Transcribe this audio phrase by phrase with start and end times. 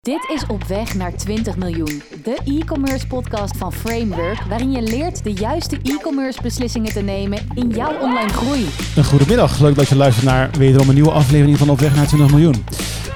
[0.00, 5.24] Dit is Op Weg naar 20 miljoen, de e-commerce podcast van Framework, waarin je leert
[5.24, 8.66] de juiste e-commerce beslissingen te nemen in jouw online groei.
[8.96, 12.06] Een goedemiddag, leuk dat je luistert naar wederom een nieuwe aflevering van Op Weg naar
[12.06, 12.64] 20 miljoen.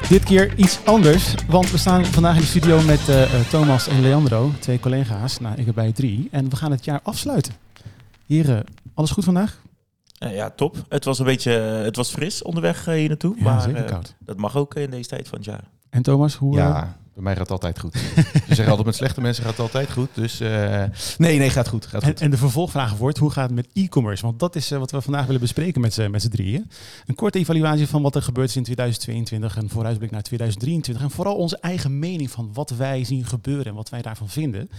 [0.09, 4.01] Dit keer iets anders, want we staan vandaag in de studio met uh, Thomas en
[4.01, 7.55] Leandro, twee collega's, nou ik erbij drie, en we gaan het jaar afsluiten.
[8.27, 8.65] Heren,
[8.95, 9.61] alles goed vandaag?
[10.19, 10.85] Uh, ja, top.
[10.89, 14.15] Het was een beetje, het was fris onderweg hier naartoe, ja, maar zeker koud.
[14.19, 15.74] dat mag ook in deze tijd van het jaar.
[15.95, 16.57] En Thomas, hoe...
[16.57, 17.97] Ja, bij mij gaat het altijd goed.
[17.97, 20.09] Ze zeggen altijd met slechte mensen gaat het altijd goed.
[20.15, 20.83] Dus uh,
[21.19, 21.87] nee, nee, gaat goed.
[21.87, 22.21] Gaat en, goed.
[22.21, 24.23] en, de vervolgvraag wordt, hoe gaat het met e-commerce?
[24.23, 26.71] Want dat is uh, wat we vandaag willen bespreken met z'n, met z'n drieën.
[27.07, 31.05] Een korte evaluatie van wat er gebeurd is in 2022, een vooruitblik naar 2023.
[31.05, 34.71] En vooral onze eigen mening van wat wij zien gebeuren en wat wij daarvan vinden.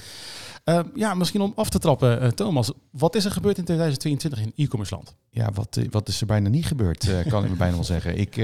[0.65, 2.71] Uh, ja, misschien om af te trappen, Thomas.
[2.91, 5.15] Wat is er gebeurd in 2022 in e-commerce land?
[5.29, 8.17] Ja, wat, wat is er bijna niet gebeurd, kan ik me bijna wel zeggen.
[8.17, 8.37] Ik...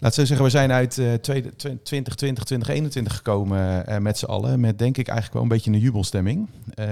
[0.00, 4.60] Laat zo zeggen, we zijn uit uh, 2020, 2021 gekomen uh, met z'n allen.
[4.60, 6.48] Met denk ik eigenlijk wel een beetje een jubelstemming.
[6.74, 6.86] Uh,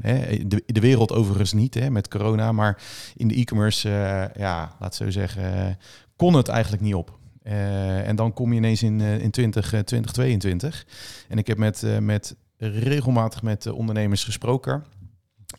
[0.00, 2.52] hè, de, de, wereld overigens niet hè, met corona.
[2.52, 2.82] Maar
[3.16, 3.88] in de e-commerce,
[4.36, 5.78] ja, laat zo zeggen,
[6.16, 7.18] kon het eigenlijk niet op.
[7.42, 10.86] en dan kom je ineens in, in 20, 2022.
[11.28, 14.84] En ik heb met, met regelmatig met ondernemers gesproken.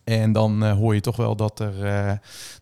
[0.03, 2.11] En dan uh, hoor je toch wel dat er uh,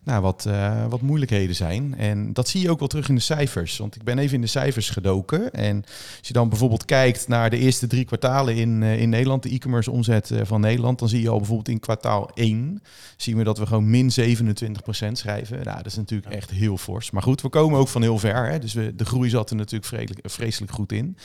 [0.02, 1.94] nou, wat, uh, wat moeilijkheden zijn.
[1.96, 3.78] En dat zie je ook wel terug in de cijfers.
[3.78, 5.52] Want ik ben even in de cijfers gedoken.
[5.52, 5.84] En
[6.18, 9.90] als je dan bijvoorbeeld kijkt naar de eerste drie kwartalen in, in Nederland, de e-commerce
[9.90, 12.82] omzet van Nederland, dan zie je al bijvoorbeeld in kwartaal 1
[13.16, 15.64] zien we dat we gewoon min 27% schrijven.
[15.64, 17.10] Nou, dat is natuurlijk echt heel fors.
[17.10, 18.50] Maar goed, we komen ook van heel ver.
[18.50, 18.58] Hè?
[18.58, 21.16] Dus we, de groei zat er natuurlijk vreselijk, vreselijk goed in.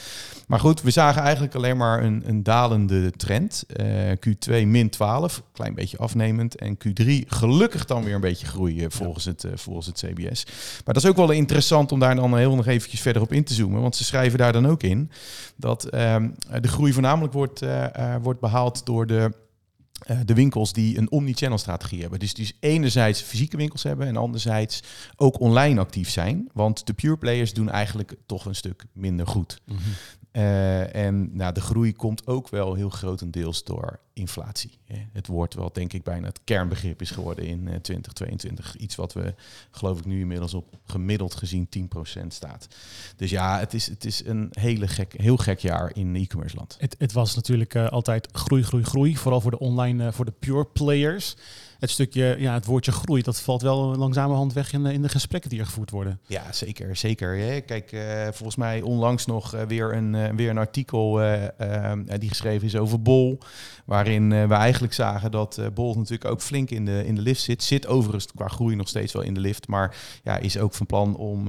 [0.47, 3.65] Maar goed, we zagen eigenlijk alleen maar een, een dalende trend.
[4.27, 6.55] Q2 min 12, klein beetje afnemend.
[6.55, 10.43] En Q3 gelukkig dan weer een beetje groeien volgens, het, uh, volgens het CBS.
[10.85, 13.43] Maar dat is ook wel interessant om daar dan heel nog eventjes verder op in
[13.43, 13.81] te zoomen.
[13.81, 15.11] Want ze schrijven daar dan ook in
[15.55, 16.15] dat uh,
[16.61, 19.31] de groei voornamelijk wordt, uh, wordt behaald door de
[20.25, 22.19] de winkels die een omni-channel strategie hebben.
[22.19, 24.83] Dus die enerzijds fysieke winkels hebben en anderzijds
[25.15, 26.49] ook online actief zijn.
[26.53, 29.61] Want de pure players doen eigenlijk toch een stuk minder goed.
[29.65, 29.93] Mm -hmm.
[30.35, 34.79] Uh, en nou, de groei komt ook wel heel grotendeels door inflatie.
[35.11, 38.75] Het woord wel denk ik bijna het kernbegrip is geworden in uh, 2022.
[38.75, 39.33] Iets wat we
[39.71, 41.69] geloof ik nu inmiddels op gemiddeld gezien
[42.23, 42.67] 10% staat.
[43.15, 46.75] Dus ja, het is, het is een hele gek, heel gek jaar in e-commerce land.
[46.79, 49.17] Het, het was natuurlijk uh, altijd groei, groei, groei.
[49.17, 51.35] Vooral voor de online, voor de pure players.
[51.85, 55.49] Het stukje, ja, het woordje groei, dat valt wel langzamerhand weg in, in de gesprekken
[55.49, 56.19] die er gevoerd worden.
[56.27, 57.37] Ja, zeker, zeker.
[57.37, 57.61] Hè.
[57.61, 61.13] Kijk, uh, volgens mij onlangs nog uh, weer, een, uh, weer een artikel
[62.19, 63.39] die geschreven is over Bol.
[63.85, 67.63] Waarin we eigenlijk zagen dat Bol natuurlijk ook flink in de, in de lift zit.
[67.63, 69.67] Zit overigens qua groei nog steeds wel in de lift.
[69.67, 71.45] Maar ja, is ook van plan om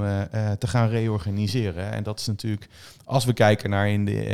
[0.59, 1.93] te gaan reorganiseren.
[1.93, 2.67] En dat is natuurlijk,
[3.05, 4.25] als we kijken naar in de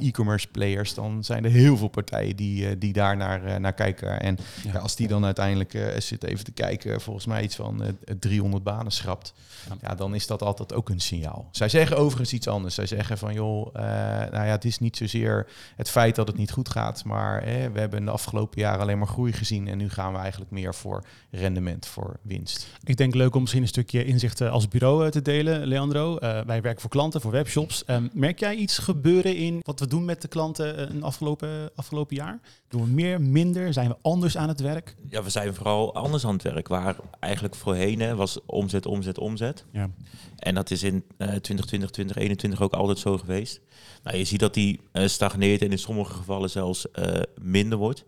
[0.00, 4.20] e-commerce players, dan zijn er heel veel partijen die, die daar naar, naar kijken.
[4.20, 4.38] En.
[4.72, 7.88] Ja, als die dan uiteindelijk uh, zit even te kijken, volgens mij iets van uh,
[8.18, 9.34] 300 banen schrapt,
[9.68, 9.76] ja.
[9.88, 9.94] ja.
[9.94, 11.48] dan is dat altijd ook een signaal.
[11.50, 12.74] Zij zeggen overigens iets anders.
[12.74, 16.36] Zij zeggen van joh, uh, nou ja, het is niet zozeer het feit dat het
[16.36, 17.42] niet goed gaat, maar
[17.72, 20.50] we hebben in de afgelopen jaren alleen maar groei gezien en nu gaan we eigenlijk
[20.50, 22.66] meer voor rendement, voor winst.
[22.84, 26.12] Ik denk leuk om misschien een stukje inzicht als bureau te delen, Leandro.
[26.14, 27.82] Uh, wij werken voor klanten, voor webshops.
[27.86, 32.16] Um, merk jij iets gebeuren in wat we doen met de klanten een afgelopen, afgelopen
[32.16, 32.40] jaar?
[32.68, 33.72] Doen we meer, minder?
[33.72, 34.94] Zijn we anders aan het werk?
[35.08, 36.68] Ja, we zijn vooral anders aan het werk.
[36.68, 39.64] Waar eigenlijk voorheen hè, was omzet, omzet, omzet.
[39.72, 39.90] Ja.
[40.36, 43.60] En dat is in uh, 2020, 2021 ook altijd zo geweest.
[44.02, 48.04] Nou, je ziet dat die uh, stagneert en in sommige gevallen zelfs uh, minder wordt.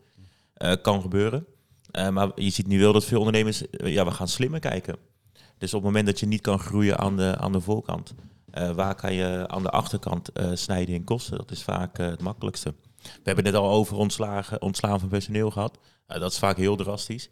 [0.83, 1.47] Kan gebeuren.
[2.11, 4.97] maar je ziet nu wel dat veel ondernemers, ja, we gaan slimmer kijken.
[5.59, 8.15] Dus op het moment dat je niet kan groeien aan de, aan de voorkant,
[8.75, 11.37] waar kan je aan de achterkant snijden in kosten?
[11.37, 12.75] Dat is vaak het makkelijkste.
[13.03, 15.79] We hebben het al over ontslagen, ontslaan van personeel gehad.
[16.07, 17.31] Dat is vaak heel drastisch.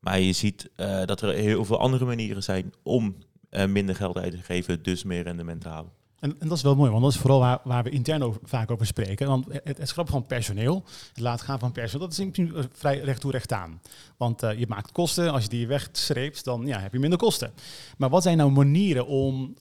[0.00, 3.16] Maar je ziet uh, dat er heel veel andere manieren zijn om
[3.50, 5.92] uh, minder geld uit te geven, dus meer rendement te halen.
[6.18, 8.70] En, en, dat is wel mooi, want dat is vooral waar, waar we intern vaak
[8.70, 9.26] over spreken.
[9.26, 12.98] Want het, het schrappen van personeel, het laten gaan van personeel, dat is in vrij
[12.98, 13.80] recht toe recht aan.
[14.16, 17.52] Want uh, je maakt kosten, als je die wegstreept, dan ja, heb je minder kosten.
[17.96, 19.54] Maar wat zijn nou manieren om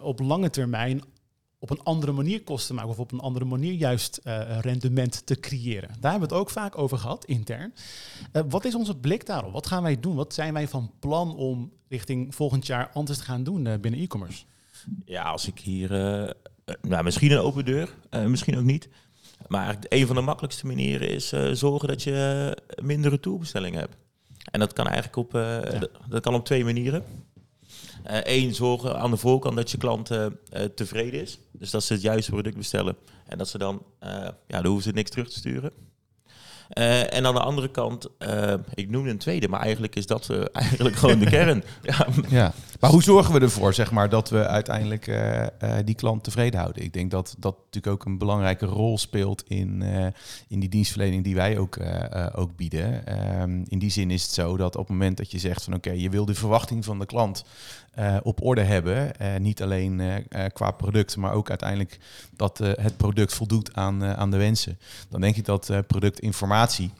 [0.00, 1.02] op lange termijn
[1.62, 5.40] op een andere manier kosten maken of op een andere manier juist uh, rendement te
[5.40, 5.88] creëren.
[6.00, 7.74] Daar hebben we het ook vaak over gehad, intern.
[8.32, 9.52] Uh, wat is onze blik daarop?
[9.52, 10.14] Wat gaan wij doen?
[10.14, 14.00] Wat zijn wij van plan om richting volgend jaar anders te gaan doen uh, binnen
[14.00, 14.44] e-commerce?
[15.04, 15.88] Ja, als ik hier,
[16.82, 17.94] nou, misschien een open deur,
[18.26, 18.88] misschien ook niet.
[19.48, 23.96] Maar eigenlijk een van de makkelijkste manieren is zorgen dat je minder retourbestellingen hebt.
[24.50, 25.88] En dat kan eigenlijk op, ja.
[26.08, 27.04] dat kan op twee manieren.
[28.04, 30.32] Eén, zorgen aan de voorkant dat je klant eh, eh,
[30.74, 31.38] tevreden is.
[31.52, 32.96] Dus dat ze het juiste product bestellen.
[33.26, 35.72] En dat ze dan, eh, ja, dan hoeven ze niks terug te sturen.
[36.70, 40.28] Eh, en aan de andere kant, eh, ik noemde een tweede, maar eigenlijk is dat
[40.28, 41.64] eh, eigenlijk gewoon de kern.
[41.82, 45.50] Ja, Ja, maar hoe zorgen we ervoor, zeg maar, dat we uiteindelijk eh, eh,
[45.84, 46.82] die klant tevreden houden?
[46.82, 50.06] Ik denk dat dat natuurlijk ook een belangrijke rol speelt in, eh,
[50.48, 51.78] in die dienstverlening die wij ook,
[52.34, 53.06] ook bieden.
[53.06, 55.74] Ehm, in die zin is het zo dat op het moment dat je zegt van
[55.74, 57.44] oké, je wil de verwachting van de klant
[58.22, 59.12] op orde hebben,
[59.42, 60.02] niet alleen
[60.52, 61.98] qua product, maar ook uiteindelijk
[62.36, 64.78] dat het product voldoet aan, aan de wensen.
[65.08, 66.90] Dan denk ik dat productinformatie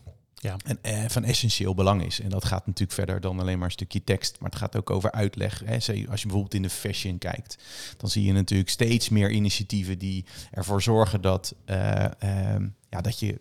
[0.43, 0.57] Ja.
[0.65, 2.21] en, eh, van essentieel belang is.
[2.21, 4.91] En dat gaat natuurlijk verder dan alleen maar een stukje tekst, maar het gaat ook
[4.91, 5.63] over uitleg.
[5.65, 5.75] Hè.
[5.75, 7.59] Als je bijvoorbeeld in de fashion kijkt,
[7.97, 13.19] dan zie je natuurlijk steeds meer initiatieven die ervoor zorgen dat, eh, ehm, ja, dat
[13.19, 13.41] je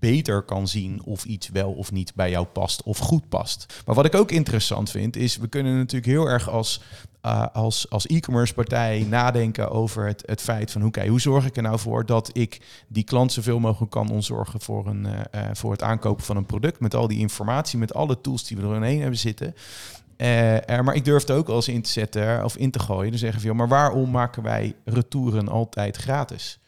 [0.00, 3.82] beter kan zien of iets wel of niet bij jou past of goed past.
[3.86, 6.82] Maar wat ik ook interessant vind, is we kunnen natuurlijk heel erg als,
[7.20, 11.56] eh, als, als e-commerce partij nadenken over het, het feit van oké, hoe zorg ik
[11.56, 15.50] er nou voor dat ik die klant zoveel mogelijk kan ontzorgen voor, een, eh, eh,
[15.52, 18.62] voor het aankopen van een product met al die informatie, met alle tools die we
[18.62, 19.54] er hebben zitten.
[20.66, 23.10] Maar ik durf het ook eens in te zetten of in te gooien.
[23.10, 26.59] Dan zeggen van, maar waarom maken wij retouren altijd gratis?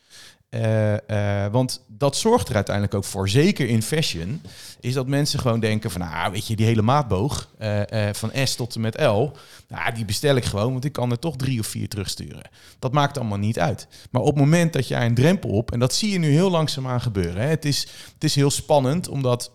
[0.53, 4.43] Eh, eh, want dat zorgt er uiteindelijk ook voor, zeker in fashion,
[4.81, 8.55] is dat mensen gewoon denken van, nou, weet je, die hele maatboog eh, van S
[8.55, 9.31] tot en met L,
[9.69, 12.43] nou, die bestel ik gewoon, want ik kan er toch drie of vier terugsturen.
[12.79, 13.87] Dat maakt allemaal niet uit.
[14.11, 16.51] Maar op het moment dat jij een drempel op, en dat zie je nu heel
[16.51, 19.51] langzaamaan gebeuren, hè, het, is, het is heel spannend, omdat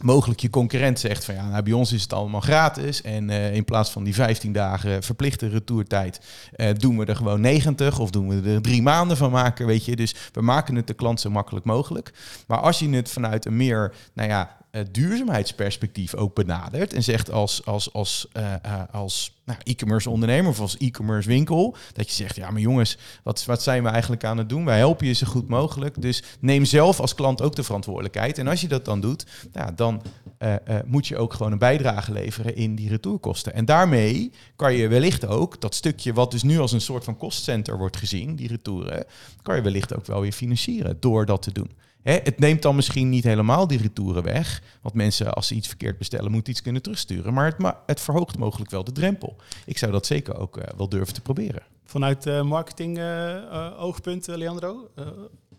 [0.00, 3.02] mogelijk je concurrent zegt van ja, nou, bij ons is het allemaal gratis.
[3.02, 6.20] En eh, in plaats van die 15 dagen verplichte retourtijd
[6.52, 9.84] eh, doen we er gewoon 90 of doen we er drie maanden van maken, weet
[9.84, 9.96] je.
[9.96, 12.12] Dus we maken het de klant zo makkelijk mogelijk.
[12.46, 14.56] Maar als je het vanuit een meer, nou ja,
[14.92, 20.60] duurzaamheidsperspectief ook benadert en zegt als, als, als, eh, eh, als nou, e-commerce ondernemer of
[20.60, 24.38] als e-commerce winkel, dat je zegt, ja maar jongens, wat, wat zijn we eigenlijk aan
[24.38, 24.64] het doen?
[24.64, 28.38] Wij helpen je zo goed mogelijk, dus neem zelf als klant ook de verantwoordelijkheid.
[28.38, 30.02] En als je dat dan doet, ja, dan
[30.38, 33.54] eh, eh, moet je ook gewoon een bijdrage leveren in die retourkosten.
[33.54, 37.16] En daarmee kan je wellicht ook dat stukje wat dus nu als een soort van
[37.16, 39.04] kostcenter wordt gezien, die retouren,
[39.42, 41.70] kan je wellicht ook wel weer financieren door dat te doen.
[42.08, 44.62] Hè, het neemt dan misschien niet helemaal die retouren weg.
[44.82, 47.34] Want mensen, als ze iets verkeerd bestellen, moeten iets kunnen terugsturen.
[47.34, 49.36] Maar het, ma- het verhoogt mogelijk wel de drempel.
[49.66, 51.62] Ik zou dat zeker ook eh, wel durven te proberen.
[51.84, 55.06] Vanuit eh, marketing eh, oogpunt, Leandro, eh,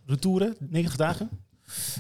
[0.06, 1.30] retouren, 90 dagen?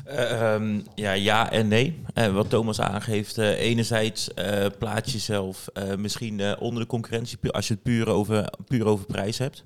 [0.05, 2.01] Eh, ehm, ja, ja en nee.
[2.13, 6.87] Eh, wat Thomas aangeeft, eh, enerzijds eh, plaats je zelf eh, misschien eh, onder de
[6.87, 9.63] concurrentie als je het puur over, puur over prijs hebt.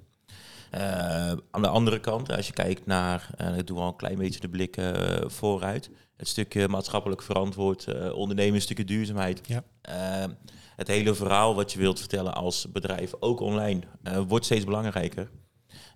[0.74, 4.40] Eh, aan de andere kant, als je kijkt naar, ik doe al een klein beetje
[4.40, 9.42] de blik eh, vooruit, het stukje maatschappelijk verantwoord eh, ondernemen, een stukje duurzaamheid.
[9.48, 9.64] Ja.
[9.82, 10.30] Eh,
[10.76, 15.30] het hele verhaal wat je wilt vertellen als bedrijf, ook online, eh, wordt steeds belangrijker.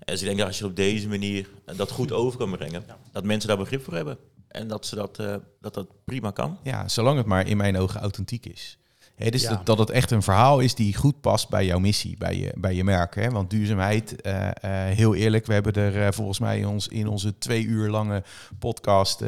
[0.06, 2.84] Dus ik denk dat als je op deze manier eh, dat goed over kan brengen,
[3.12, 4.18] dat mensen daar begrip voor hebben.
[4.48, 6.58] En dat ze dat, eh, dat, dat prima kan.
[6.64, 8.78] Ja, zolang het maar in mijn ogen authentiek is.
[9.18, 9.50] Hè, dus Ja.
[9.50, 12.54] dat, dat het echt een verhaal is die goed past bij jouw missie, bij je,
[12.56, 13.16] bij je merk.
[13.16, 13.30] Hè?
[13.30, 17.08] Want duurzaamheid, eh, eh, heel eerlijk, we hebben er eh, volgens mij in, ons, in
[17.08, 18.24] onze twee uur lange
[18.60, 19.24] podcast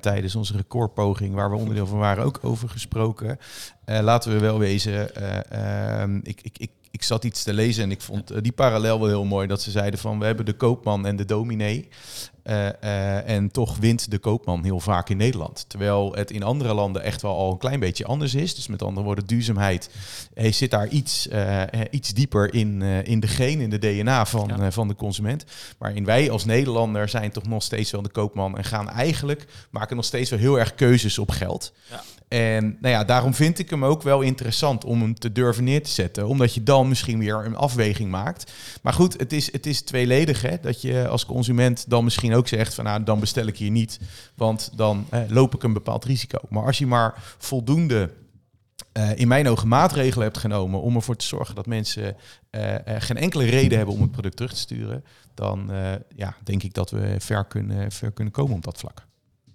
[0.00, 3.38] tijdens onze recordpoging, waar we onderdeel van waren, ook over gesproken.
[3.84, 7.90] Laten we wel wezen, eh, ehm, ik, ik, ik, ik zat iets te lezen en
[7.90, 9.46] ik vond eh, die parallel wel heel mooi.
[9.46, 11.88] Dat ze zeiden van, we hebben de koopman en de dominee.
[12.48, 15.64] Eh, eh, en toch wint de koopman heel vaak in Nederland.
[15.68, 18.54] Terwijl het in andere landen echt wel al een klein beetje anders is.
[18.54, 19.90] Dus met andere woorden, duurzaamheid
[20.34, 21.28] eh, zit daar iets,
[21.90, 24.70] iets dieper in, in de gene, in de DNA van, Ja.
[24.70, 25.44] van de consument.
[25.78, 29.44] Maar in wij als Nederlander zijn toch nog steeds wel de koopman en gaan eigenlijk,
[29.70, 31.72] maken nog steeds wel heel erg keuzes op geld.
[31.90, 32.02] Ja.
[32.28, 35.82] En nou ja, daarom vind ik hem ook wel interessant om hem te durven neer
[35.82, 36.26] te zetten.
[36.26, 38.52] Omdat je dan misschien weer een afweging maakt.
[38.82, 40.42] Maar goed, het is, het is tweeledig.
[40.42, 40.56] Hè?
[40.60, 44.00] Dat je als consument dan misschien ook zegt van nou, dan bestel ik hier niet.
[44.34, 46.38] Want dan loop ik een bepaald risico.
[46.48, 48.10] Maar als je maar voldoende
[48.92, 52.16] eh, in mijn ogen maatregelen hebt genomen om ervoor te zorgen dat mensen
[52.50, 55.04] eh, eh, geen enkele reden hebben om het product terug te sturen,
[55.34, 55.70] dan
[56.16, 59.06] ja, denk ik dat we ver kunnen, ver kunnen komen op dat vlak.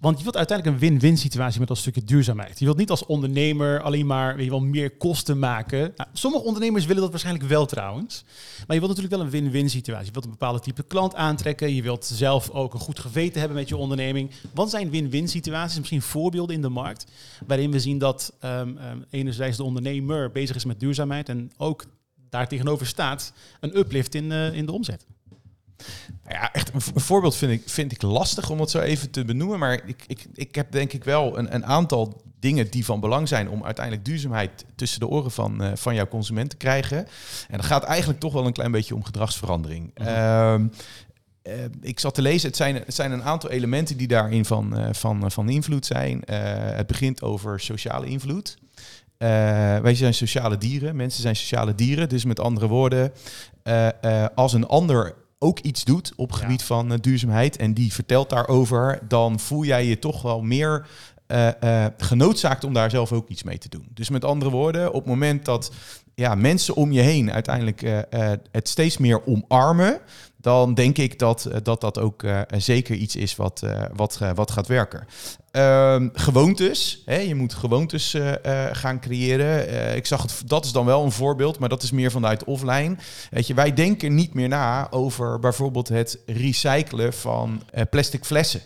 [0.04, 2.58] Want je wilt uiteindelijk een win-win situatie met dat stukje duurzaamheid.
[2.58, 5.92] Je wilt niet als ondernemer alleen maar je meer kosten maken.
[5.96, 8.24] Nou, sommige ondernemers willen dat waarschijnlijk wel trouwens.
[8.66, 10.06] Maar je wilt natuurlijk wel een win-win situatie.
[10.06, 11.74] Je wilt een bepaalde type klant aantrekken.
[11.74, 14.30] Je wilt zelf ook een goed geweten hebben met je onderneming.
[14.54, 15.78] Wat zijn win-win situaties?
[15.78, 17.06] Misschien voorbeelden in de markt.
[17.46, 21.28] Waarin we zien dat ehm, ehm, enerzijds de ondernemer bezig is met duurzaamheid.
[21.28, 21.84] En ook
[22.30, 25.06] daar tegenover staat een uplift in, eh, in de omzet.
[26.24, 29.24] Nou ja, echt een, voorbeeld vind ik, vind ik lastig om het zo even te
[29.24, 29.58] benoemen.
[29.58, 33.28] Maar ik, ik, ik heb denk ik wel een, een aantal dingen die van belang
[33.28, 36.98] zijn om uiteindelijk duurzaamheid tussen de oren van, eh, van jouw consument te krijgen.
[37.48, 39.90] En dat gaat eigenlijk toch wel een klein beetje om gedragsverandering.
[39.94, 40.66] Ehm,
[41.42, 44.76] eh, ik zat te lezen, het zijn, het zijn een aantal elementen die daarin van,
[44.76, 46.22] eh, van, van invloed zijn.
[46.74, 48.56] Het begint over sociale invloed.
[49.82, 52.08] Wij zijn sociale dieren, mensen zijn sociale dieren.
[52.08, 53.12] Dus met andere woorden,
[54.34, 55.14] als een ander
[55.44, 56.44] ook iets doet op het Ja.
[56.44, 60.86] gebied van eh, duurzaamheid en die vertelt daarover, dan voel jij je toch wel meer
[61.26, 63.86] eh, genoodzaakt om daar zelf ook iets mee te doen.
[63.94, 65.72] Dus met andere woorden, op het moment dat
[66.14, 67.80] ja, mensen om je heen uiteindelijk
[68.50, 70.00] het steeds meer omarmen,
[70.44, 74.20] dan denk ik dat eh, dat, dat ook eh, zeker iets is wat, eh, wat,
[74.34, 75.06] wat gaat werken.
[75.50, 77.02] Ehm, gewoontes.
[77.04, 78.16] Hè, je moet gewoontes
[78.72, 79.96] gaan creëren.
[79.96, 82.96] Ik zag het, dat is dan wel een voorbeeld, maar dat is meer vanuit offline.
[83.30, 88.60] Weet je, wij denken niet meer na over bijvoorbeeld het recyclen van plastic flessen.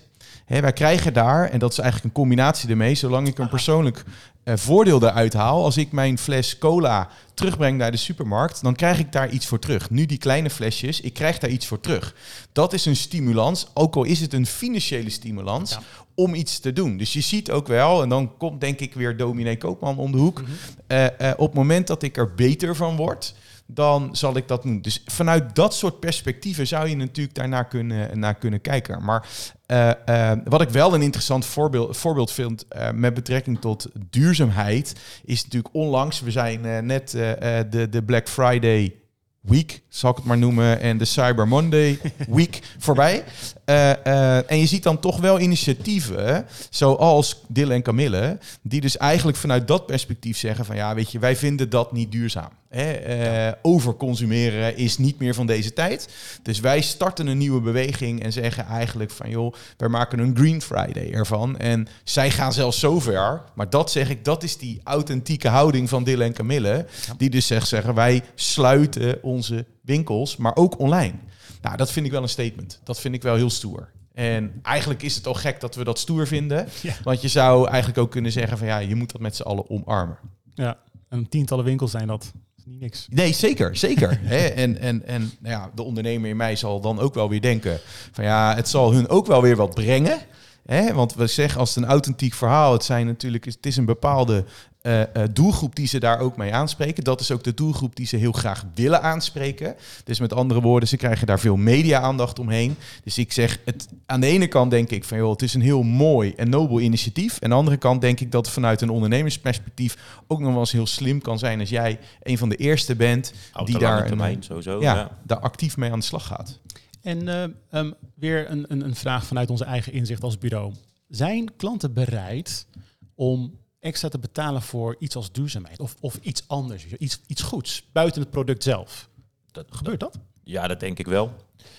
[0.48, 4.04] Hè, wij krijgen daar, en dat is eigenlijk een combinatie ermee, zolang ik een persoonlijk
[4.44, 5.64] eh, voordeel eruit haal.
[5.64, 9.58] Als ik mijn fles cola terugbreng naar de supermarkt, dan krijg ik daar iets voor
[9.58, 9.90] terug.
[9.90, 12.14] Nu die kleine flesjes, ik krijg daar iets voor terug.
[12.52, 15.80] Dat is een stimulans, ook al is het een financiële stimulans, Ja.
[16.14, 16.96] om iets te doen.
[16.96, 20.18] Dus je ziet ook wel, en dan komt denk ik weer dominee Koopman om de
[20.18, 20.42] hoek.
[20.86, 23.34] Eh, eh, op het moment dat ik er beter van word,
[23.70, 24.80] dan zal ik dat doen.
[24.80, 29.04] Dus vanuit dat soort perspectieven zou je natuurlijk daarnaar kunnen, naar kunnen kijken.
[29.04, 29.28] Maar
[29.66, 29.90] eh,
[30.30, 34.94] eh, wat ik wel een interessant voorbeeld, voorbeeld vind eh, met betrekking tot duurzaamheid,
[35.24, 38.94] is natuurlijk onlangs, we zijn net de, de Black Friday
[39.40, 41.98] Week, zal ik het maar noemen, en de Cyber Monday
[42.28, 43.24] Week voorbij.
[43.68, 48.96] Eh, eh, en je ziet dan toch wel initiatieven, zoals Dille en Camille, die dus
[48.96, 52.50] eigenlijk vanuit dat perspectief zeggen van ja, weet je, wij vinden dat niet duurzaam.
[52.68, 52.92] Hè?
[52.92, 56.08] Eh, overconsumeren is niet meer van deze tijd.
[56.42, 60.62] Dus wij starten een nieuwe beweging en zeggen eigenlijk van joh, wij maken een Green
[60.62, 61.58] Friday ervan.
[61.58, 66.04] En zij gaan zelfs zover, maar dat zeg ik, dat is die authentieke houding van
[66.04, 71.14] Dille en Camille, die dus zegt, zeggen wij sluiten onze winkels, maar ook online.
[71.62, 72.80] Nou, dat vind ik wel een statement.
[72.84, 73.88] Dat vind ik wel heel stoer.
[74.14, 76.68] En eigenlijk is het al gek dat we dat stoer vinden.
[76.82, 76.94] Ja.
[77.04, 79.70] Want je zou eigenlijk ook kunnen zeggen van ja, je moet dat met z'n allen
[79.70, 80.18] omarmen.
[80.54, 82.32] Ja, en tientallen winkels zijn dat.
[82.64, 83.06] Niet niks.
[83.10, 84.20] Nee, zeker, zeker.
[84.54, 87.80] En en, en nou ja, de ondernemer in mij zal dan ook wel weer denken
[88.12, 90.18] van ja, het zal hun ook wel weer wat brengen.
[90.64, 90.94] Hè?
[90.94, 94.44] Want we zeggen als het een authentiek verhaal, het zijn natuurlijk, het is een bepaalde
[94.78, 97.04] eh, eh, doelgroep die ze daar ook mee aanspreken.
[97.04, 99.74] Dat is ook de doelgroep die ze heel graag willen aanspreken.
[100.04, 102.76] Dus met andere woorden, ze krijgen daar veel media-aandacht omheen.
[103.04, 105.60] Dus ik zeg, het, aan de ene kant denk ik van joh, het is een
[105.60, 107.38] heel mooi en nobel initiatief.
[107.38, 110.60] En aan de andere kant denk ik dat het vanuit een ondernemersperspectief ook nog wel
[110.60, 113.32] eens heel slim kan zijn als jij een van de eerste bent
[113.64, 114.80] die daar, een, termijn sowieso.
[114.80, 115.18] ja, ja.
[115.22, 116.58] daar actief mee aan de slag gaat.
[117.02, 120.72] En eh, ehm, weer een, een, een vraag vanuit onze eigen inzicht als bureau.
[121.08, 122.66] Zijn klanten bereid
[123.14, 127.88] om extra te betalen voor iets als duurzaamheid of, of iets anders, iets, iets goeds
[127.92, 129.08] buiten het product zelf?
[129.50, 130.18] Dat, Gebeurt dat?
[130.42, 131.32] Ja, dat denk ik wel.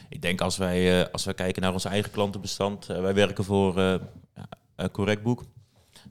[0.10, 3.44] Ik denk als wij, eh, als wij kijken naar ons eigen klantenbestand, eh, wij werken
[3.44, 3.94] voor eh
[4.78, 5.44] uh, Correct Boek.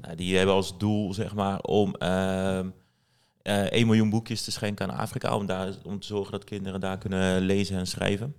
[0.01, 2.69] Nou, die hebben als doel zeg maar om ehm,
[3.43, 6.81] eh 1 miljoen boekjes te schenken aan Afrika, om, daar, om te zorgen dat kinderen
[6.81, 8.35] daar kunnen lezen en schrijven.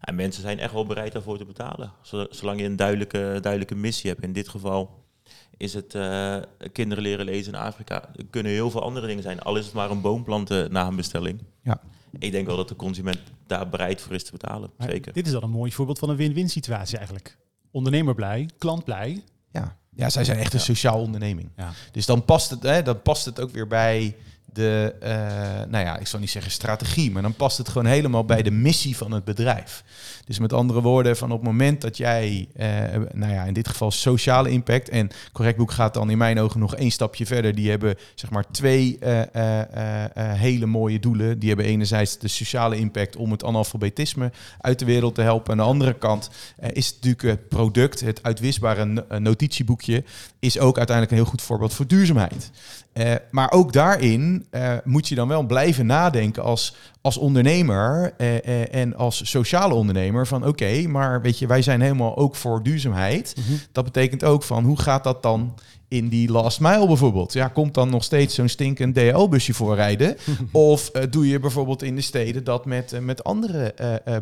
[0.00, 3.74] En mensen zijn echt wel bereid daarvoor te betalen, zo- zolang je een duidelijke, duidelijke
[3.74, 4.22] missie hebt.
[4.22, 5.03] In dit geval
[5.56, 6.36] is het eh,
[6.72, 8.08] kinderen leren lezen in Afrika.
[8.16, 10.86] Er kunnen heel veel andere dingen zijn, al is het maar een boom planten na
[10.86, 11.42] een bestelling.
[11.62, 11.80] Ja.
[12.18, 14.70] Ik denk wel dat de consument daar bereid voor is te betalen.
[14.78, 15.12] Maar Zeker.
[15.12, 17.38] Dit is dan een mooi voorbeeld van een win-win situatie eigenlijk.
[17.70, 19.22] Ondernemer blij, klant blij.
[19.52, 19.76] Ja.
[19.90, 20.64] ja, zij zijn echt een Ja.
[20.64, 21.50] sociaal onderneming.
[21.56, 21.70] Ja.
[21.92, 24.16] Dus dan past het, hè, dan past het ook weer bij
[24.54, 25.10] de, eh,
[25.68, 28.50] nou ja, ik zal niet zeggen strategie, maar dan past het gewoon helemaal bij de
[28.50, 29.84] missie van het bedrijf.
[30.24, 32.68] Dus met andere woorden, van op het moment dat jij, eh,
[33.12, 36.60] nou ja, in dit geval sociale impact, en Correct Boek gaat dan in mijn ogen
[36.60, 37.54] nog één stapje verder.
[37.54, 39.22] Die hebben zeg maar twee eh,
[40.14, 41.38] hele mooie doelen.
[41.38, 45.50] Die hebben enerzijds de sociale impact om het analfabetisme uit de wereld te helpen.
[45.50, 46.30] Aan de andere kant
[46.72, 50.04] is het natuurlijk het product, het uitwisbare no- notitieboekje,
[50.38, 52.50] is ook uiteindelijk een heel goed voorbeeld voor duurzaamheid.
[53.30, 58.74] Maar ook daarin eh, moet je dan wel blijven nadenken als, als ondernemer eh, eh,
[58.74, 63.36] en als sociale ondernemer van oké, maar weet je, wij zijn helemaal ook voor duurzaamheid.
[63.72, 65.54] Dat betekent ook van hoe gaat dat dan
[65.88, 67.32] in die last mile bijvoorbeeld?
[67.32, 70.16] Ja, komt dan nog steeds zo'n stinkend DHL-busje voorrijden?
[70.52, 73.74] of doe je bijvoorbeeld in de steden dat met, met andere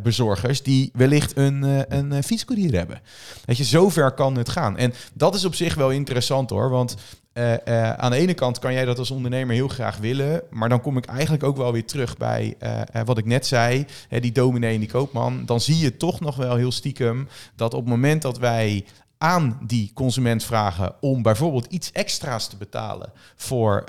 [0.03, 3.01] bezorgers die wellicht een, een fietscourier hebben?
[3.45, 4.77] Weet je, zover kan het gaan.
[4.77, 6.97] En dat is op zich wel interessant hoor, want
[7.33, 10.69] eh, eh, aan de ene kant kan jij dat als ondernemer heel graag willen, maar
[10.69, 14.21] dan kom ik eigenlijk ook wel weer terug bij eh, wat ik net zei, hè,
[14.21, 15.45] die dominee en die koopman.
[15.47, 18.85] Dan zie je toch nog wel heel stiekem dat op het moment dat wij
[19.19, 23.85] aan die consument vragen om bijvoorbeeld iets extra's te betalen voor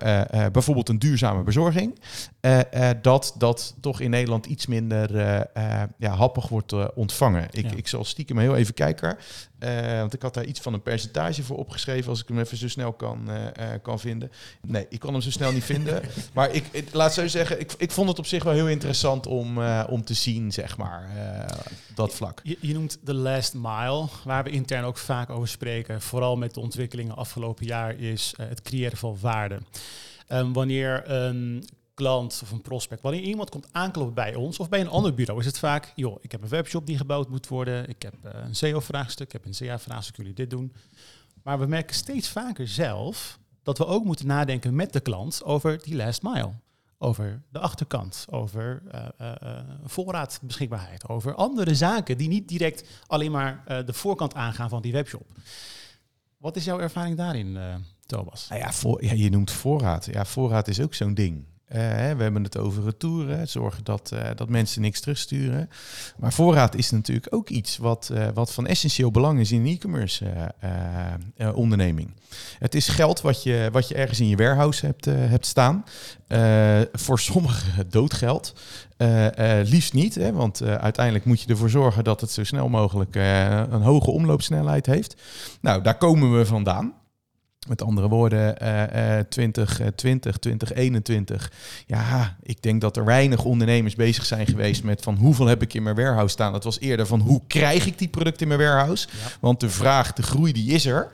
[0.51, 1.99] bijvoorbeeld een duurzame bezorging,
[3.01, 5.17] dat dat toch in Nederland iets minder
[5.97, 7.47] ja, happig wordt ontvangen.
[7.51, 7.75] Ik, Ja.
[7.75, 9.17] ik zal stiekem heel even kijken,
[9.63, 12.57] eh, want ik had daar iets van een percentage voor opgeschreven, als ik hem even
[12.57, 14.31] zo snel kan, eh, eh, kan vinden.
[14.61, 16.01] Nee, ik kan hem zo snel niet vinden.
[16.33, 19.27] Maar ik, ik laat zo zeggen, ik, ik vond het op zich wel heel interessant
[19.27, 19.57] om,
[19.89, 21.09] om te zien, zeg maar,
[21.95, 22.39] dat vlak.
[22.43, 26.01] Je, je noemt de last mile, waar we intern ook vaak over spreken.
[26.01, 29.59] Vooral met de ontwikkelingen afgelopen jaar is het creëren van waarde.
[30.27, 31.63] Ehm, wanneer een
[31.93, 35.39] klant of een prospect, wanneer iemand komt aankloppen bij ons of bij een ander bureau,
[35.39, 38.31] is het vaak, joh, ik heb een webshop die gebouwd moet worden, ik heb eh,
[38.43, 40.73] een SEO-vraagstuk, ik heb een CA-vraagstuk, jullie dit doen.
[41.43, 45.83] Maar we merken steeds vaker zelf dat we ook moeten nadenken met de klant over
[45.83, 46.51] die last mile.
[46.97, 53.83] Over de achterkant, over eh, eh, voorraadbeschikbaarheid, over andere zaken die niet direct alleen maar
[53.85, 55.27] de voorkant aangaan van die webshop.
[56.37, 57.57] Wat is jouw ervaring daarin,
[58.05, 58.47] Thomas?
[58.47, 60.05] Nou ja, ja, je noemt voorraad.
[60.05, 61.45] Ja, voorraad is ook zo'n ding.
[61.73, 61.79] Eh,
[62.15, 65.69] we hebben het over retouren, zorgen dat, eh, dat mensen niks terugsturen.
[66.17, 69.73] Maar voorraad is natuurlijk ook iets wat, eh, wat van essentieel belang is in een
[69.73, 70.25] e-commerce
[71.53, 72.09] onderneming.
[72.59, 75.83] Het is geld wat je, wat je ergens in je warehouse hebt, hebt staan.
[76.93, 78.53] Voor sommigen doodgeld.
[78.97, 83.15] Eh, liefst niet, hè, want uiteindelijk moet je ervoor zorgen dat het zo snel mogelijk
[83.15, 85.21] een hoge omloopsnelheid heeft.
[85.61, 86.93] Nou, daar komen we vandaan.
[87.67, 91.51] Met andere woorden, eh, eh, 2020, 2021.
[91.87, 95.73] Ja, ik denk dat er weinig ondernemers bezig zijn geweest met van hoeveel heb ik
[95.73, 96.53] in mijn warehouse staan.
[96.53, 99.07] Het was eerder van hoe krijg ik die producten in mijn warehouse.
[99.11, 99.17] Ja.
[99.41, 101.11] Want de vraag, de groei, die is er.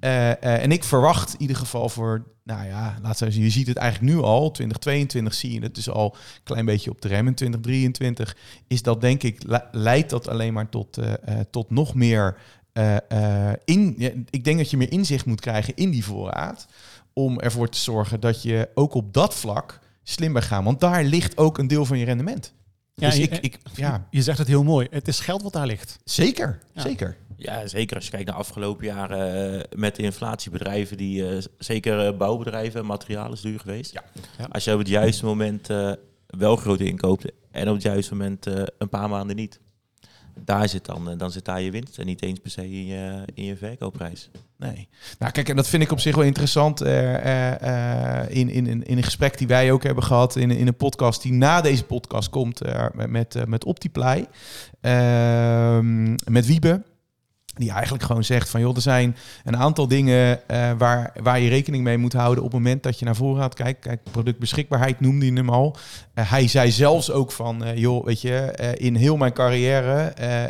[0.00, 3.66] Eh, eh, en ik verwacht in ieder geval voor, nou ja, laat zien, je ziet
[3.66, 4.50] het eigenlijk nu al.
[4.50, 7.26] 2022 zie je het dus al een klein beetje op de rem.
[7.26, 8.36] In 2023
[8.66, 11.12] is dat denk ik, le- leidt dat alleen maar tot, eh,
[11.50, 12.36] tot nog meer
[12.78, 16.66] eh, eh, in, ja, ik denk dat je meer inzicht moet krijgen in die voorraad.
[17.12, 20.64] Om ervoor te zorgen dat je ook op dat vlak slim bent gaan.
[20.64, 22.52] Want daar ligt ook een deel van je rendement.
[22.94, 24.86] Ja, dus je- ik, ik, ja, Je zegt het heel mooi.
[24.90, 25.98] Het is geld wat daar ligt.
[26.04, 26.82] zeker, Ja.
[26.82, 27.16] zeker.
[27.36, 32.06] Ja, zeker als je kijkt naar afgelopen jaren eh, met de inflatiebedrijven, die eh, zeker
[32.06, 33.92] eh, bouwbedrijven, materiaal is duur geweest.
[33.92, 34.02] Ja.
[34.38, 34.46] Ja.
[34.50, 35.92] Als je op het juiste moment eh,
[36.26, 39.60] wel groot inkoopt en op het juiste moment eh, een paar maanden niet,
[40.44, 42.86] daar zit dan, eh, dan zit daar je winst en niet eens per se in
[42.86, 44.30] je, in je verkoopprijs.
[44.56, 44.88] Nee.
[45.18, 46.80] Nou, kijk, en dat vind ik op zich wel interessant.
[46.80, 51.22] eh, in, in, in, een gesprek die wij ook hebben gehad, in, in een podcast
[51.22, 54.26] die na deze podcast komt, eh, met, met, met Optiply,
[54.80, 56.82] ehm, met Wiebe.
[57.58, 61.48] Die eigenlijk gewoon zegt van joh, er zijn een aantal dingen eh, waar, waar je
[61.48, 63.54] rekening mee moet houden op het moment dat je naar voren gaat.
[63.54, 65.76] Kijk, kijk productbeschikbaarheid noemde je hem al.
[66.14, 69.96] Eh, hij zei zelfs ook van eh, joh, weet je, in heel mijn carrière,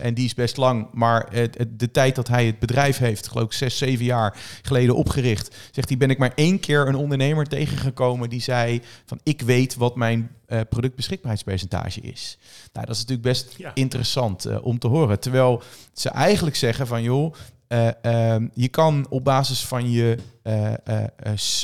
[0.02, 1.28] en die is best lang, maar
[1.68, 5.88] de tijd dat hij het bedrijf heeft, geloof ik zes, zeven jaar geleden opgericht, zegt
[5.88, 9.96] hij, ben ik maar één keer een ondernemer tegengekomen die zei van ik weet wat
[9.96, 12.38] mijn eh, productbeschikbaarheidspercentage is.
[12.72, 13.70] Nou, dat is natuurlijk best Ja.
[13.74, 15.20] interessant eh, om te horen.
[15.20, 17.34] Terwijl ze eigenlijk zeggen van joh,
[17.66, 20.18] eh, ehm, je kan op basis van je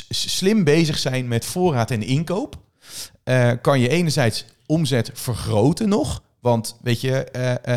[0.09, 2.55] slim bezig zijn met voorraad en inkoop.
[3.61, 6.21] Kan je enerzijds omzet vergroten nog.
[6.39, 7.27] Want weet je,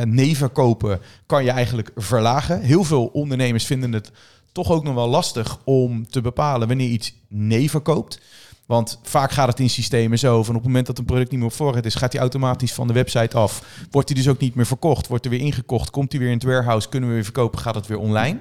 [0.07, 2.61] nevenkopen kan je eigenlijk verlagen.
[2.61, 4.11] Heel veel ondernemers vinden het
[4.53, 8.21] toch ook nog wel lastig om te bepalen wanneer iets neverkoopt.
[8.69, 11.39] Want vaak gaat het in systemen zo van op het moment dat een product niet
[11.41, 13.63] meer op voorraad is, gaat hij automatisch van de website af.
[13.91, 16.37] Wordt hij dus ook niet meer verkocht, wordt er weer ingekocht, komt hij weer in
[16.37, 18.39] het warehouse, kunnen we weer verkopen, gaat het weer online.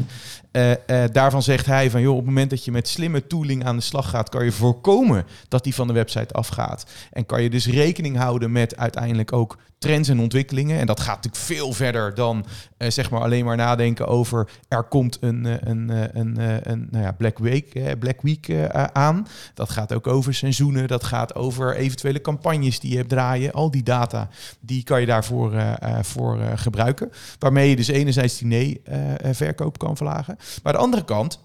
[0.51, 3.65] Eh, eh, daarvan zegt hij van joh, op het moment dat je met slimme tooling
[3.65, 6.85] aan de slag gaat, kan je voorkomen dat die van de website afgaat.
[7.11, 10.79] En kan je dus rekening houden met uiteindelijk ook trends en ontwikkelingen.
[10.79, 12.45] En dat gaat natuurlijk veel verder dan
[12.77, 16.37] eh, zeg maar alleen maar nadenken over er komt een, eh, een, eh, een,
[16.71, 19.27] een, nou ja, Black Week, Black Week aan.
[19.53, 23.51] Dat gaat ook over seizoenen, dat gaat over eventuele campagnes die je hebt draaien.
[23.51, 27.11] Al die data, die kan je daarvoor voor, gebruiken.
[27.39, 30.37] Waarmee je dus enerzijds die nee-verkoop kan verlagen.
[30.63, 31.39] Maar de andere kant,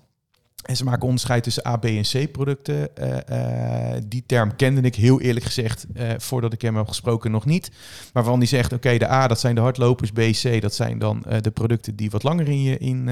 [0.63, 2.97] en ze maken onderscheid tussen A, B en C producten.
[2.97, 7.31] Eh, eh, die term kende ik heel eerlijk gezegd, eh, voordat ik hem heb gesproken,
[7.31, 7.71] nog niet.
[8.13, 10.11] Maar van die zegt, oké, de A, dat zijn de hardlopers.
[10.11, 13.09] B, C, dat zijn dan de producten die wat langer in je, in,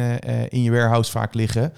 [0.49, 1.73] in je warehouse vaak liggen.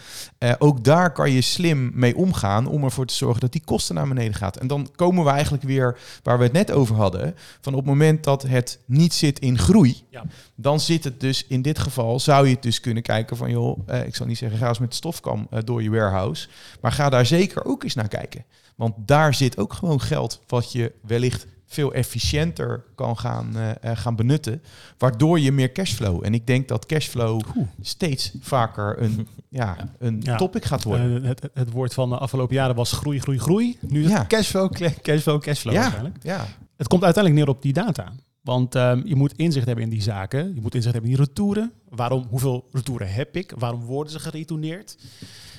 [0.58, 4.08] Ook daar kan je slim mee omgaan om ervoor te zorgen dat die kosten naar
[4.08, 4.56] beneden gaat.
[4.56, 7.34] En dan komen we eigenlijk weer waar we het net over hadden.
[7.60, 10.24] Van op het moment dat het niet zit in groei, Ja.
[10.62, 13.78] Dan zit het dus in dit geval, zou je het dus kunnen kijken van joh,
[13.86, 16.48] eh, ik zal niet zeggen ga eens met de stofkam eh, door je warehouse.
[16.80, 18.44] Maar ga daar zeker ook eens naar kijken.
[18.76, 24.16] Want daar zit ook gewoon geld wat je wellicht veel efficiënter kan gaan, eh, gaan
[24.16, 24.62] benutten.
[24.98, 26.24] Waardoor je meer cashflow.
[26.24, 27.40] En ik denk dat cashflow
[27.80, 30.36] steeds vaker een, ja, een Ja.
[30.36, 31.24] topic gaat worden.
[31.24, 33.78] Het, het, woord van de afgelopen jaren was groei, groei, groei.
[33.80, 34.24] Nu Ja.
[34.26, 34.72] cashflow,
[35.02, 36.16] cashflow, cashflow ja, waarschijnlijk.
[36.22, 36.46] ja,
[36.76, 38.12] Het komt uiteindelijk neer op die data.
[38.42, 40.54] Want ehm, je moet inzicht hebben in die zaken.
[40.54, 41.72] Je moet inzicht hebben in die retouren.
[41.88, 43.52] Waarom, hoeveel retouren heb ik?
[43.58, 44.96] Waarom worden ze geretourneerd?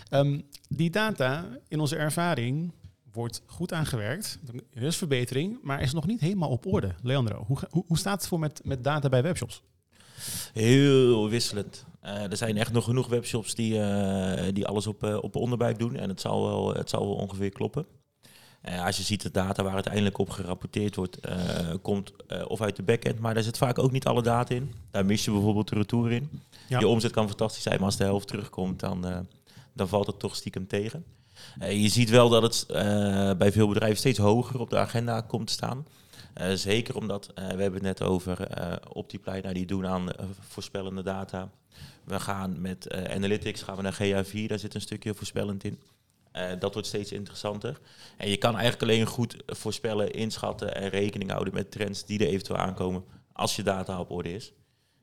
[0.10, 2.72] Ehm, die data, in onze ervaring,
[3.12, 4.40] wordt goed aangewerkt.
[4.74, 6.96] Er is verbetering, maar is nog niet helemaal op orde.
[7.02, 9.64] Leandro, hoe, hoe, hoe staat het voor met, met data bij webshops?
[10.54, 11.86] Heel wisselend.
[12.00, 15.80] Eh, er zijn echt nog genoeg webshops die, eh, die alles op, eh, op onderbuik
[15.80, 15.96] doen.
[15.96, 17.86] En het zal wel, het zal wel ongeveer kloppen.
[18.64, 21.38] Eh, als je ziet de data waar uiteindelijk op gerapporteerd wordt, eh,
[21.82, 23.20] komt eh, of uit de backend.
[23.20, 24.74] Maar daar zit vaak ook niet alle data in.
[24.92, 26.30] Daar mis je bijvoorbeeld de retour in.
[26.68, 26.80] Ja.
[26.80, 29.28] Je omzet kan fantastisch zijn, maar als de helft terugkomt, dan,
[29.74, 31.06] dan valt het toch stiekem tegen.
[31.60, 32.66] Je ziet wel dat het
[33.38, 35.86] bij veel bedrijven steeds hoger op de agenda komt te staan.
[36.54, 38.48] Zeker omdat, we hebben het net over
[38.94, 41.50] Optiply, nou, die doen aan voorspellende data.
[42.04, 45.80] We gaan met Analytics gaan we naar GA4, daar zit een stukje voorspellend in.
[46.34, 47.80] Eh, dat wordt steeds interessanter.
[48.18, 52.28] En je kan eigenlijk alleen goed voorspellen, inschatten en rekening houden met trends die er
[52.28, 54.54] eventueel aankomen als je data op orde is.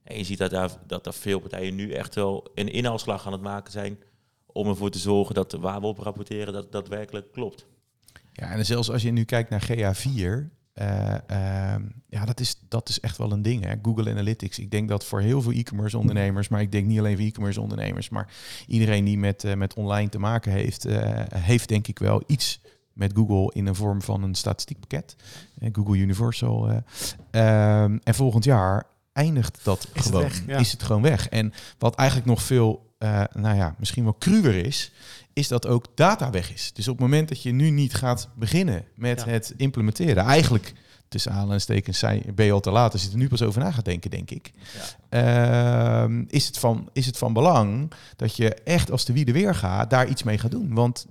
[0.02, 3.32] En je ziet dat daar, dat er veel partijen nu echt wel een inhaalslag aan
[3.32, 3.98] het maken zijn
[4.46, 7.66] om ervoor te zorgen dat waar we op rapporteren, dat dat werkelijk klopt.
[8.32, 10.44] Ja, en zelfs als je nu kijkt naar GA4, eh, ehm,
[12.08, 13.64] ja, dat is, dat is echt wel een ding.
[13.64, 13.74] Hè?
[13.82, 14.58] Google Analytics.
[14.58, 17.60] Ik denk dat voor heel veel e-commerce ondernemers, maar ik denk niet alleen voor e-commerce
[17.60, 18.32] ondernemers, maar
[18.66, 22.60] iedereen die met, eh, met online te maken heeft, eh, heeft denk ik wel iets
[22.92, 25.16] met Google in een vorm van een statistiekpakket.
[25.58, 26.68] Eh, Google Universal.
[26.68, 26.76] eh.
[27.30, 30.22] Ehm, en volgend jaar eindigt dat gewoon.
[30.22, 30.58] weg, ja.
[30.58, 31.28] Is het gewoon weg.
[31.28, 34.92] En wat eigenlijk nog veel, eh, nou ja, misschien wel cruwer is,
[35.32, 36.70] is dat ook data weg is.
[36.72, 39.30] Dus op het moment dat je nu niet gaat beginnen met Ja.
[39.30, 40.72] het implementeren, eigenlijk
[41.08, 43.84] tussen aanhalingstekens ben je al te laat als je er nu pas over na gaat
[43.84, 44.50] denken, denk ik.
[45.08, 49.32] Ehm, is, het van, is het van belang dat je echt als de wie de
[49.32, 50.74] weer gaat, daar iets mee gaat doen.
[50.74, 51.06] Want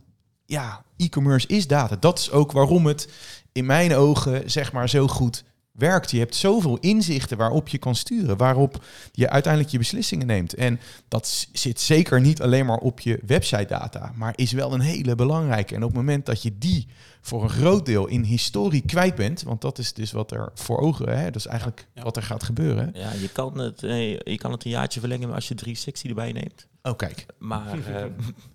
[0.45, 1.95] ja, e-commerce is data.
[1.95, 3.09] Dat is ook waarom het
[3.51, 5.43] in mijn ogen zeg maar zo goed
[5.79, 6.11] werkt.
[6.11, 10.53] Je hebt zoveel inzichten waarop je kan sturen, waarop je uiteindelijk je beslissingen neemt.
[10.53, 14.79] En dat zit zeker niet alleen maar op je website data, maar is wel een
[14.79, 15.75] hele belangrijke.
[15.75, 16.87] En op het moment dat je die
[17.21, 20.77] voor een groot deel in historie kwijt bent, want dat is dus wat er voor
[20.79, 22.03] ogen, hè, dat is eigenlijk Ja.
[22.03, 22.91] wat er gaat gebeuren.
[22.93, 26.31] Ja, je kan het, eh, je kan het een jaartje verlengen als je 360 erbij
[26.31, 26.67] neemt.
[26.83, 27.25] Oh, kijk.
[27.37, 28.03] Maar eh,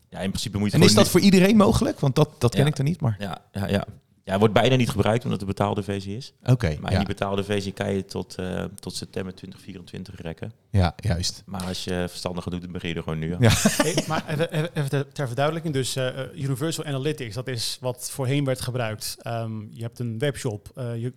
[0.09, 2.01] ja, in principe moet je En is dat voor iedereen mogelijk?
[2.01, 2.67] Want dat, dat ken Ja.
[2.67, 3.85] ik er niet, maar Ja, ja, ja.
[4.25, 6.33] Ja, het wordt bijna niet gebruikt omdat het een betaalde versie is.
[6.45, 6.77] oké.
[6.81, 10.53] Maar in die betaalde versie kan je tot, eh, tot september 2024 rekken.
[10.71, 11.43] ja, juist.
[11.47, 13.41] Maar als je verstandiger doet, dan begin je er gewoon nu aan.
[13.41, 13.51] Ja.
[13.55, 15.75] Hey, maar even, even- ter- ter verduidelijking.
[15.75, 19.17] Dus eh, eh, Universal Analytics, dat is wat voorheen werd gebruikt.
[19.23, 21.13] Ehm, je hebt een webshop, eh, je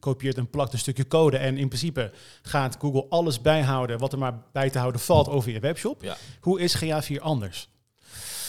[0.00, 1.36] kopieert en plakt een stukje code.
[1.36, 2.10] En in principe
[2.42, 6.02] gaat Google alles bijhouden wat er maar bij te houden valt over je webshop.
[6.02, 6.16] Ja.
[6.40, 7.68] Hoe is GA4 anders?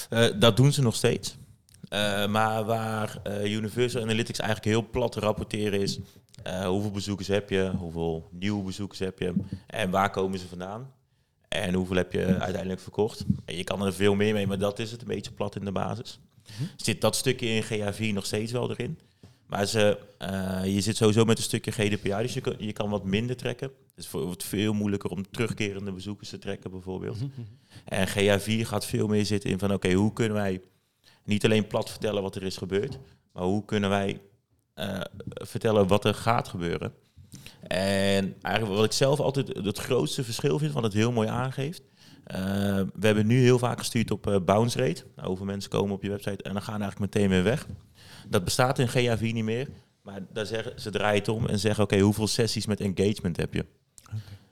[0.09, 1.35] Eh, dat doen ze nog steeds.
[1.91, 5.99] Eh, maar waar eh, Universal Analytics eigenlijk heel plat te rapporteren is...
[6.43, 9.33] eh, hoeveel bezoekers heb je, hoeveel nieuwe bezoekers heb je...
[9.67, 10.93] en waar komen ze vandaan?
[11.47, 13.25] En hoeveel heb je uiteindelijk verkocht?
[13.45, 15.65] En je kan er veel meer mee, maar dat is het een beetje plat in
[15.65, 16.19] de basis.
[16.75, 18.99] Zit dat stukje in GA4 nog steeds wel erin?
[19.47, 19.97] Maar ze,
[20.65, 23.71] je zit sowieso met een stukje GDPR, dus je kan, je kan wat minder trekken.
[23.95, 27.17] Dus het wordt veel moeilijker om terugkerende bezoekers te trekken bijvoorbeeld.
[27.85, 30.61] En GA4 gaat veel meer zitten in van oké, hoe kunnen wij
[31.23, 32.99] niet alleen plat vertellen wat er is gebeurd,
[33.31, 34.21] maar hoe kunnen wij
[34.73, 36.93] eh, vertellen wat er gaat gebeuren.
[37.67, 41.81] En eigenlijk wat ik zelf altijd het grootste verschil vind, wat het heel mooi aangeeft.
[42.23, 42.39] eh,
[42.93, 45.03] we hebben nu heel vaak gestuurd op eh, bounce rate.
[45.15, 47.67] Nou, hoeveel mensen komen op je website en dan gaan eigenlijk meteen weer weg.
[48.29, 49.67] Dat bestaat in GA4 niet meer.
[50.01, 53.53] Maar daar zeggen, ze draaien het om en zeggen, oké, hoeveel sessies met engagement heb
[53.53, 53.65] je?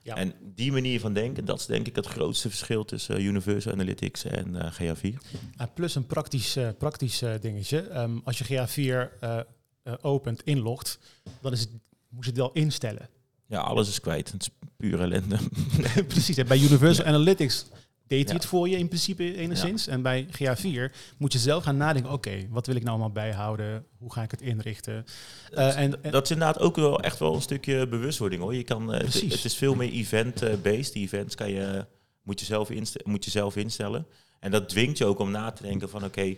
[0.02, 0.16] Ja.
[0.16, 3.72] En die manier van denken, dat is denk ik het grootste verschil tussen eh, Universal
[3.72, 5.16] Analytics en eh, GA4.
[5.56, 7.80] Ah, plus een praktisch, eh, praktisch dingetje.
[7.80, 9.38] Ehm, als je GA4 eh,
[9.82, 10.98] eh, opent, inlogt,
[11.40, 11.70] dan is het,
[12.08, 13.08] moet je het wel instellen.
[13.46, 14.32] Ja, alles is kwijt.
[14.32, 15.36] Het is puur ellende.
[16.08, 16.44] Precies.
[16.44, 17.66] Bij Universal Analytics
[18.10, 19.86] deed hij het voor je in principe enigszins.
[19.86, 23.84] En bij GA4 moet je zelf gaan nadenken, oké, wat wil ik nou allemaal bijhouden?
[23.98, 25.04] Hoe ga ik het inrichten?
[25.52, 28.54] Eh, en, en- dat is inderdaad ook wel echt wel een stukje bewustwording hoor.
[28.54, 30.92] Je kan, eh, het, is veel meer event-based.
[30.92, 31.86] Die events kan je,
[32.22, 32.70] moet, je zelf
[33.04, 34.06] moet je zelf instellen.
[34.40, 36.36] En dat dwingt je ook om na te denken van oké,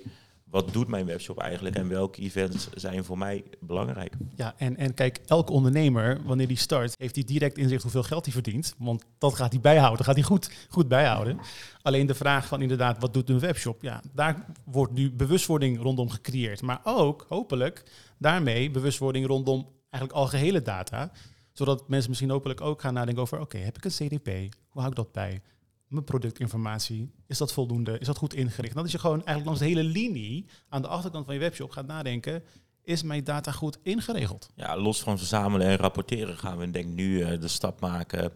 [0.52, 4.14] wat doet mijn webshop eigenlijk en welke events zijn voor mij belangrijk?
[4.34, 8.24] ja, en, en kijk, elke ondernemer, wanneer die start, heeft hij direct inzicht hoeveel geld
[8.24, 8.74] hij verdient.
[8.78, 11.38] Want dat gaat hij bijhouden, dat gaat hij goed, goed bijhouden.
[11.82, 13.82] Alleen de vraag van inderdaad, wat doet een webshop?
[13.82, 16.62] Ja, daar wordt nu bewustwording rondom gecreëerd.
[16.62, 17.82] Maar ook, hopelijk,
[18.18, 21.12] daarmee bewustwording rondom eigenlijk algehele data.
[21.52, 24.26] Zodat mensen misschien hopelijk ook gaan nadenken over, oké, heb ik een CDP?
[24.68, 25.42] Hoe hou ik dat bij?
[25.92, 27.98] Mijn productinformatie, is dat voldoende?
[27.98, 28.74] Is dat goed ingericht?
[28.74, 31.70] Dat is je gewoon eigenlijk langs de hele linie aan de achterkant van je webshop
[31.70, 32.42] gaat nadenken,
[32.82, 34.50] is mijn data goed ingeregeld?
[34.54, 38.32] Ja, los van verzamelen en rapporteren gaan we denk ik nu uh, de stap maken.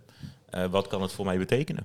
[0.50, 1.84] Uh, wat kan het voor mij betekenen?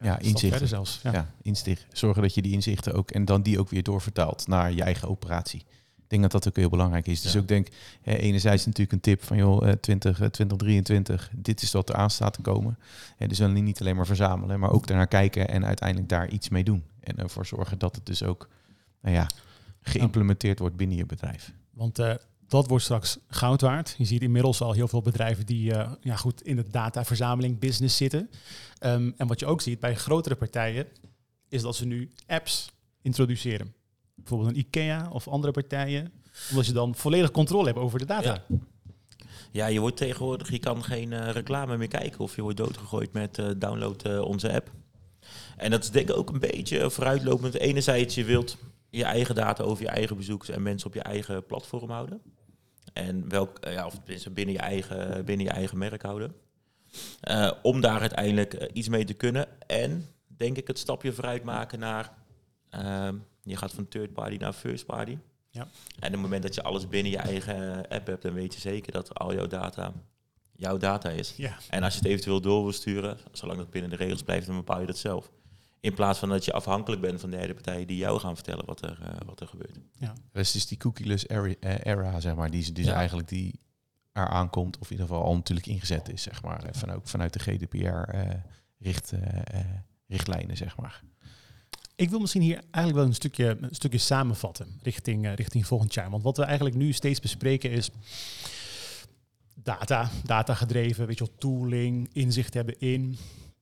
[0.00, 0.68] Ja, inzichten.
[0.68, 1.00] zelfs.
[1.02, 1.12] Ja.
[1.12, 1.86] ja, inzicht.
[1.92, 5.08] Zorgen dat je die inzichten ook en dan die ook weer doorvertaalt naar je eigen
[5.08, 5.64] operatie.
[6.06, 7.20] Ik denk dat dat ook heel belangrijk is.
[7.20, 7.38] Dus ja.
[7.38, 7.68] ook denk,
[8.02, 12.32] hè, enerzijds natuurlijk een tip van joh, 20, 2023, dit is wat er aan staat
[12.32, 12.78] te komen.
[13.16, 16.48] En dus dan niet alleen maar verzamelen, maar ook daarnaar kijken en uiteindelijk daar iets
[16.48, 16.84] mee doen.
[17.00, 18.48] En ervoor zorgen dat het dus ook
[19.00, 19.26] nou ja,
[19.80, 21.52] geïmplementeerd wordt binnen je bedrijf.
[21.70, 22.14] Want uh,
[22.48, 23.94] dat wordt straks goud waard.
[23.98, 27.96] Je ziet inmiddels al heel veel bedrijven die uh, ja, goed in het dataverzameling business
[27.96, 28.30] zitten.
[28.80, 30.86] Um, en wat je ook ziet bij grotere partijen,
[31.48, 33.74] is dat ze nu apps introduceren.
[34.28, 36.12] Bijvoorbeeld een IKEA of andere partijen.
[36.50, 38.42] Omdat je dan volledig controle hebt over de data.
[39.52, 39.66] Ja.
[39.66, 43.38] Je wordt tegenwoordig, je kan geen uh, reclame meer kijken of je wordt doodgegooid met
[43.38, 44.70] uh, download uh, onze app.
[45.56, 47.54] En dat is denk ik ook een beetje vooruitlopend.
[47.54, 48.56] Enerzijds, je wilt
[48.90, 52.20] je eigen data over je eigen bezoekers en mensen op je eigen platform houden.
[52.92, 54.00] En welk, ja, of
[54.32, 56.34] binnen je eigen, binnen je eigen merk houden.
[57.62, 59.46] om daar uiteindelijk iets mee te kunnen.
[59.66, 62.12] En denk ik het stapje vooruit maken naar
[62.84, 65.18] ehm, je gaat van third party naar first party.
[65.50, 65.62] Ja.
[65.98, 68.60] En op het moment dat je alles binnen je eigen app hebt, dan weet je
[68.60, 69.92] zeker dat al jouw data
[70.56, 71.34] jouw data is.
[71.36, 71.56] Ja.
[71.70, 74.56] En als je het eventueel door wil sturen, zolang het binnen de regels blijft, dan
[74.56, 75.30] bepaal je dat zelf.
[75.80, 78.82] In plaats van dat je afhankelijk bent van derde partijen die jou gaan vertellen wat
[78.82, 79.78] er, uh, wat er gebeurt.
[79.92, 80.12] Ja.
[80.32, 82.94] Dus is die cookieless era, uh, era zeg maar, die, die ja.
[82.94, 83.60] eigenlijk die
[84.12, 87.32] er aankomt, of in ieder geval al natuurlijk ingezet is, zeg maar, van, ook vanuit
[87.32, 87.76] de GDPR
[88.14, 88.30] uh,
[88.78, 89.12] richt,
[90.06, 91.02] richtlijnen, zeg maar.
[91.96, 95.94] Ik wil misschien hier eigenlijk wel een stukje, een stukje samenvatten richting, uh, richting volgend
[95.94, 96.10] jaar.
[96.10, 97.90] Want wat we eigenlijk nu steeds bespreken is
[99.54, 103.16] data, data gedreven, weet je wel, tooling, inzicht hebben in.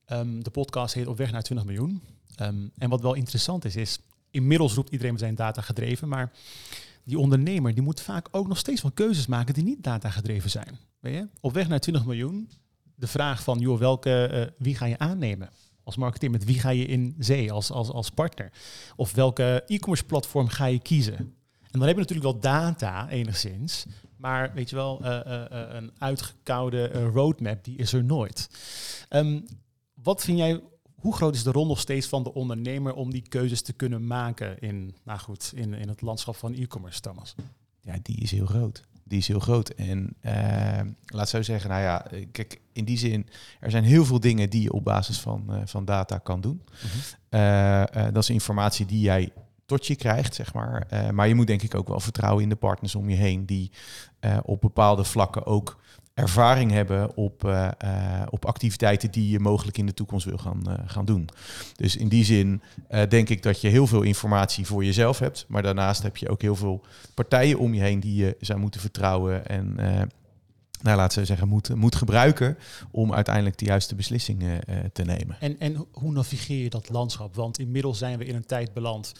[0.07, 2.01] Um, de podcast heet Op weg naar 20 miljoen.
[2.41, 3.99] Um, en wat wel interessant is, is
[4.31, 6.31] inmiddels roept iedereen zijn data gedreven, maar
[7.03, 10.49] die ondernemer die moet vaak ook nog steeds wel keuzes maken die niet data gedreven
[10.49, 10.77] zijn.
[10.99, 11.27] Weet je?
[11.39, 12.49] Op weg naar 20 miljoen,
[12.95, 15.49] de vraag van, joh, welke, uh, wie ga je aannemen?
[15.85, 16.31] Als marketeer?
[16.31, 18.51] Met wie ga je in zee als, als, als partner?
[18.95, 21.17] Of welke e-commerce platform ga je kiezen?
[21.71, 23.85] En dan heb je natuurlijk wel data enigszins,
[24.17, 28.49] maar weet je wel, uh, uh, een uitgekoude roadmap, die is er nooit.
[29.09, 29.45] Um,
[29.93, 30.61] wat vind jij,
[30.95, 34.07] hoe groot is de rol nog steeds van de ondernemer om die keuzes te kunnen
[34.07, 37.35] maken in, nou goed, in, in het landschap van e-commerce, Thomas?
[37.81, 39.69] Ja, die is heel groot die is heel groot.
[39.69, 43.27] En uh, laat zo zeggen, nou ja, kijk, in die zin,
[43.59, 46.61] er zijn heel veel dingen die je op basis van, uh, van data kan doen.
[47.29, 49.33] Uh, dat is informatie die jij
[49.65, 50.87] tot je krijgt, zeg maar.
[51.13, 53.71] maar je moet denk ik ook wel vertrouwen in de partners om je heen, die
[54.43, 55.79] op bepaalde vlakken ook
[56.15, 60.61] ervaring hebben op, uh, uh, op activiteiten die je mogelijk in de toekomst wil gaan,
[60.67, 61.29] uh, gaan doen.
[61.75, 62.61] Dus in die zin
[63.09, 66.41] denk ik dat je heel veel informatie voor jezelf hebt, maar daarnaast heb je ook
[66.41, 66.81] heel veel
[67.13, 69.75] partijen om je heen die je zou moeten vertrouwen en
[70.81, 72.57] nou, laten we zeggen, moet, moet gebruiken
[72.91, 74.61] om uiteindelijk de juiste beslissingen
[74.93, 75.37] te nemen.
[75.39, 77.35] En, en hoe navigeer je dat landschap?
[77.35, 79.13] Want inmiddels zijn we in een tijd beland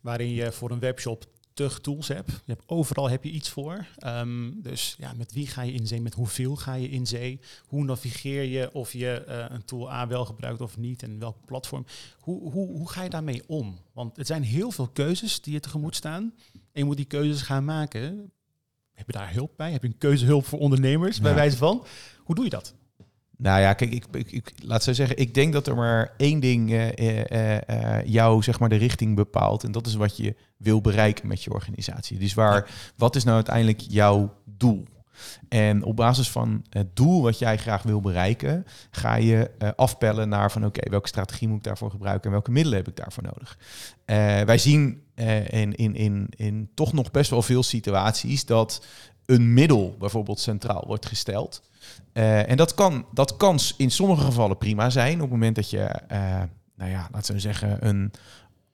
[0.00, 2.30] waarin je voor een webshop tools hebt.
[2.30, 3.86] Je hebt overal heb je iets voor.
[4.06, 6.00] Um, dus ja, met wie ga je in zee?
[6.00, 7.40] Met hoeveel ga je in zee?
[7.66, 11.36] Hoe navigeer je of je uh, een tool A wel gebruikt of niet en welk
[11.44, 11.86] platform?
[12.20, 13.78] Hoe, hoe, hoe ga je daarmee om?
[13.92, 16.34] Want het zijn heel veel keuzes die je tegemoet staan.
[16.52, 18.32] En je moet die keuzes gaan maken.
[18.92, 19.72] Heb je daar hulp bij?
[19.72, 21.22] Heb je een keuzehulp voor ondernemers ja.
[21.22, 21.84] bij wijze van?
[22.18, 22.74] Hoe doe je dat?
[23.42, 26.40] Nou ja, kijk, ik, ik, ik, laat zo zeggen, ik denk dat er maar één
[26.40, 29.64] ding uh, uh, uh, jou, zeg maar, de richting bepaalt.
[29.64, 32.18] En dat is wat je wil bereiken met je organisatie.
[32.18, 34.84] Dus waar, wat is nou uiteindelijk jouw doel?
[35.48, 40.28] En op basis van het doel wat jij graag wil bereiken, ga je uh, afpellen
[40.28, 43.22] naar van oké, welke strategie moet ik daarvoor gebruiken en welke middelen heb ik daarvoor
[43.22, 43.58] nodig.
[44.06, 48.84] Uh, wij zien uh, in, in, in, in toch nog best wel veel situaties dat
[49.30, 51.62] een middel bijvoorbeeld centraal wordt gesteld.
[52.14, 55.14] Uh, en dat kan, dat kan in sommige gevallen prima zijn.
[55.14, 56.42] Op het moment dat je, uh,
[56.76, 58.12] nou ja, laten we zeggen, een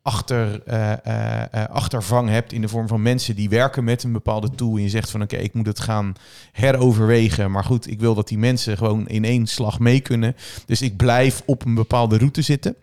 [0.03, 4.77] achter, uh, achtervang hebt in de vorm van mensen die werken met een bepaalde tool.
[4.77, 6.15] En je zegt van oké, ik moet het gaan
[6.53, 7.51] heroverwegen.
[7.51, 10.37] Maar goed, ik wil dat die mensen gewoon in één slag mee kunnen.
[10.67, 12.77] Dus ik blijf op een bepaalde route zitten.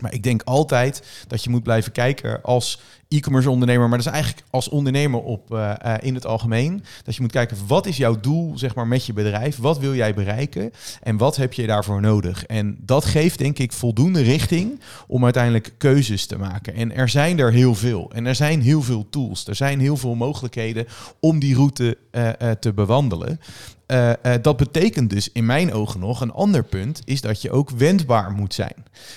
[0.00, 4.12] Maar ik denk altijd dat je moet blijven kijken als e-commerce ondernemer, maar dat is
[4.12, 6.84] eigenlijk als ondernemer op, uh, uh, in het algemeen.
[7.04, 9.56] Dat je moet kijken, wat is jouw doel zeg maar, met je bedrijf?
[9.56, 10.72] Wat wil jij bereiken?
[11.02, 12.46] En wat heb je daarvoor nodig?
[12.46, 16.74] En dat geeft denk ik voldoende richting om uiteindelijk keuzes te maken.
[16.74, 18.10] En er zijn er heel veel.
[18.14, 19.46] En er zijn heel veel tools.
[19.46, 20.86] Er zijn heel veel mogelijkheden
[21.20, 23.40] om die route uh, te bewandelen.
[23.92, 27.50] Uh, uh, dat betekent dus in mijn ogen nog een ander punt, is dat je
[27.50, 28.74] ook wendbaar moet zijn.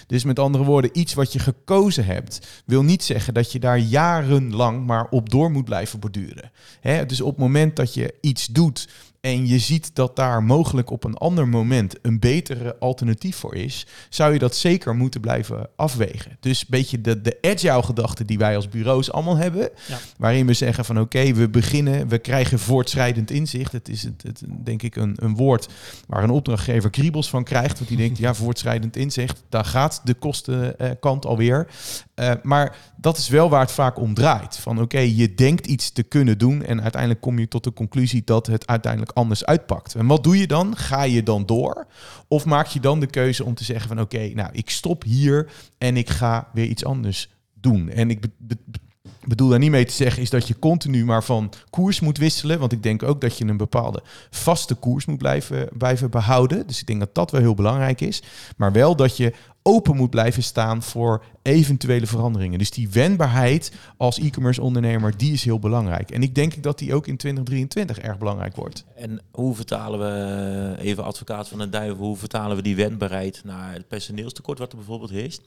[0.08, 3.80] Dus met andere woorden, iets wat je gekozen hebt, wil niet zeggen dat je daar
[3.80, 6.52] jarenlang maar op door moet blijven borduren.
[6.80, 7.06] Hè?
[7.06, 8.88] Dus op het moment dat je iets doet
[9.22, 13.88] en je ziet dat daar mogelijk op een ander moment een betere alternatief voor is,
[14.10, 16.38] zou je dat zeker moeten blijven afwegen.
[16.40, 19.98] Dus een beetje de, de agile gedachte die wij als bureaus allemaal hebben, ja.
[20.18, 23.72] waarin we zeggen van oké, we beginnen, we krijgen voortschrijdend inzicht.
[23.72, 25.68] Het is het, het, denk ik een, een woord
[26.08, 30.14] waar een opdrachtgever kriebels van krijgt, want die denkt ja, voortschrijdend inzicht, daar gaat de
[30.14, 31.68] kostenkant alweer.
[32.16, 34.58] Uh, maar dat is wel waar het vaak om draait.
[34.58, 38.22] Van oké, je denkt iets te kunnen doen en uiteindelijk kom je tot de conclusie
[38.26, 39.96] dat het uiteindelijk anders uitpakt.
[39.96, 40.78] En wat doe je dan?
[40.78, 41.88] Ga je dan door?
[42.28, 45.52] Of maak je dan de keuze om te zeggen van oké, nou ik stop hier
[45.78, 47.90] en ik ga weer iets anders doen.
[47.90, 48.58] En ik be be
[49.24, 52.60] bedoel daar niet mee te zeggen is dat je continu maar van koers moet wisselen.
[52.60, 56.68] Want ik denk ook dat je een bepaalde vaste koers moet blijven, blijven behouden.
[56.68, 58.24] Dus ik denk dat dat wel heel belangrijk is.
[58.58, 59.34] Maar wel dat je
[59.64, 62.60] open moet blijven staan voor eventuele veranderingen.
[62.60, 66.12] Dus die wendbaarheid als e-commerce ondernemer, die is heel belangrijk.
[66.12, 68.86] En ik denk dat die ook in 2023 erg belangrijk wordt.
[68.96, 73.74] En hoe vertalen we, even advocaat van de duivel, hoe vertalen we die wendbaarheid naar
[73.74, 75.42] het personeelstekort wat er bijvoorbeeld heerst?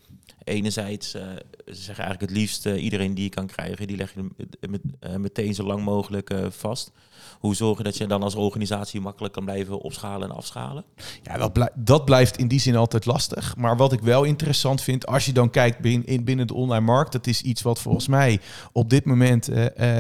[0.45, 1.23] Enerzijds, uh,
[1.67, 4.81] ze zeggen eigenlijk het liefst uh, iedereen die je kan krijgen, die leg je met,
[5.01, 6.91] uh, meteen zo lang mogelijk vast.
[7.39, 10.85] Hoe zorgen dat je dan als organisatie makkelijk kan blijven opschalen en afschalen?
[11.23, 13.57] Ja, dat, dat blijft in die zin altijd lastig.
[13.57, 17.13] Maar wat ik wel interessant vind, als je dan kijkt binnen, binnen de online markt,
[17.13, 18.41] dat is iets wat volgens mij
[18.73, 19.49] op dit moment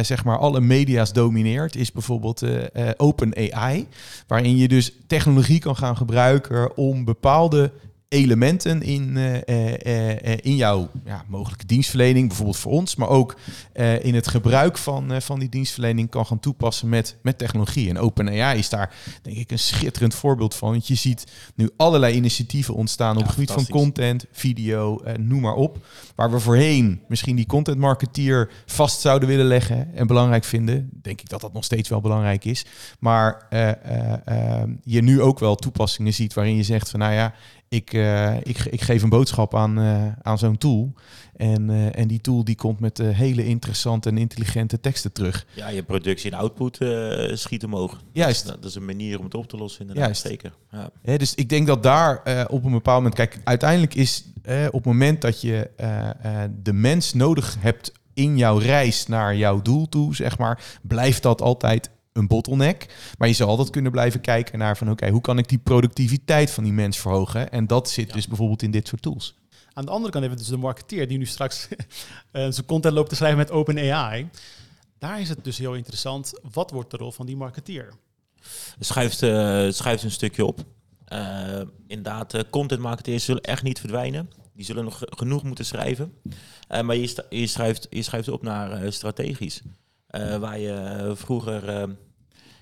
[0.02, 2.42] zeg maar alle media's domineert, is bijvoorbeeld
[2.96, 3.88] Open AI,
[4.26, 7.72] waarin je dus technologie kan gaan gebruiken om bepaalde
[8.14, 13.36] elementen in, uh, uh, in jouw ja, mogelijke dienstverlening, bijvoorbeeld voor ons, maar ook
[14.02, 17.88] in het gebruik van, van die dienstverlening kan gaan toepassen met, met technologie.
[17.88, 20.70] En OpenAI is daar denk ik een schitterend voorbeeld van.
[20.70, 21.24] Want je ziet
[21.54, 25.86] nu allerlei initiatieven ontstaan op het gebied van content, video, noem maar op.
[26.14, 31.20] Waar we voorheen misschien die content marketeer vast zouden willen leggen en belangrijk vinden, denk
[31.20, 32.64] ik dat dat nog steeds wel belangrijk is.
[32.98, 33.46] Maar
[34.82, 37.34] je nu ook wel toepassingen ziet waarin je zegt van nou ja,
[37.74, 40.92] ik, uh, ik, ik, geef een boodschap aan, uh, aan zo'n tool.
[41.36, 45.46] En, uh, en die tool die komt met hele interessante en intelligente teksten terug.
[45.54, 46.78] Ja, je productie en output
[47.38, 48.02] schieten omhoog.
[48.12, 48.46] Juist.
[48.46, 50.04] Dat, dat, is een manier om het op te lossen, inderdaad.
[50.04, 50.26] Juist.
[50.26, 50.52] Zeker.
[50.70, 50.90] Ja.
[51.02, 51.16] ja.
[51.16, 53.14] dus ik denk dat daar op een bepaald moment...
[53.14, 54.24] Kijk, uiteindelijk is
[54.66, 55.70] op het moment dat je
[56.62, 61.40] de mens nodig hebt in jouw reis naar jouw doel toe, zeg maar, blijft dat
[61.40, 62.86] altijd een bottleneck.
[63.18, 66.50] Maar je zal altijd kunnen blijven kijken naar van oké, hoe kan ik die productiviteit
[66.50, 67.50] van die mens verhogen?
[67.50, 68.14] En dat zit ja.
[68.14, 69.34] dus bijvoorbeeld in dit soort tools.
[69.72, 71.76] Aan de andere kant hebben we dus de marketeer die nu straks uh,
[72.56, 74.28] zijn content loopt te schrijven met OpenAI.
[74.98, 76.32] Daar is het dus heel interessant.
[76.52, 77.92] Wat wordt de rol van die marketeer?
[78.78, 80.64] Schuift, uh, schuift een stukje op.
[81.12, 84.30] Uh, inderdaad, content marketeers zullen echt niet verdwijnen.
[84.52, 86.14] Die zullen nog genoeg moeten schrijven.
[86.68, 89.62] maar je, je, schrijft, je schrijft op naar strategisch.
[90.14, 91.94] Uh, waar je vroeger uh,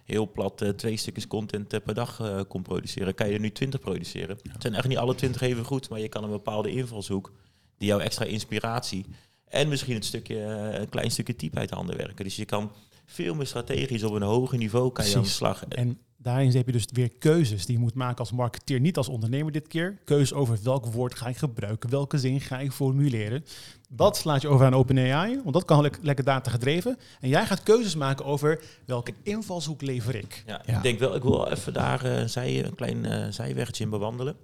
[0.04, 3.80] heel plat uh, twee stukjes content per dag kon produceren, kan je er nu twintig
[3.80, 4.38] produceren.
[4.42, 4.52] Ja.
[4.52, 7.32] Het zijn echt niet alle twintig even goed, maar je kan een bepaalde invalshoek
[7.78, 9.06] die jouw extra inspiratie
[9.48, 10.38] en misschien het stukje,
[10.80, 12.24] een klein stukje type uit de handen werken.
[12.24, 12.72] Dus je kan
[13.04, 15.64] veel meer strategisch op een hoger niveau kan je aan de slag.
[15.64, 19.08] En daarin heb je dus weer keuzes die je moet maken als marketeer, niet als
[19.08, 19.98] ondernemer dit keer.
[20.04, 23.44] Keuzes over welk woord ga ik gebruiken, welke zin ga ik formuleren.
[23.94, 26.98] Dat slaat je over aan OpenAI, want dat kan le lekker data gedreven.
[27.20, 30.42] En jij gaat keuzes maken over welke invalshoek lever ik.
[30.46, 30.76] Ja, ja.
[30.76, 34.36] ik denk wel, ik wil even daar uh, zij, een klein uh, zijweggetje in bewandelen.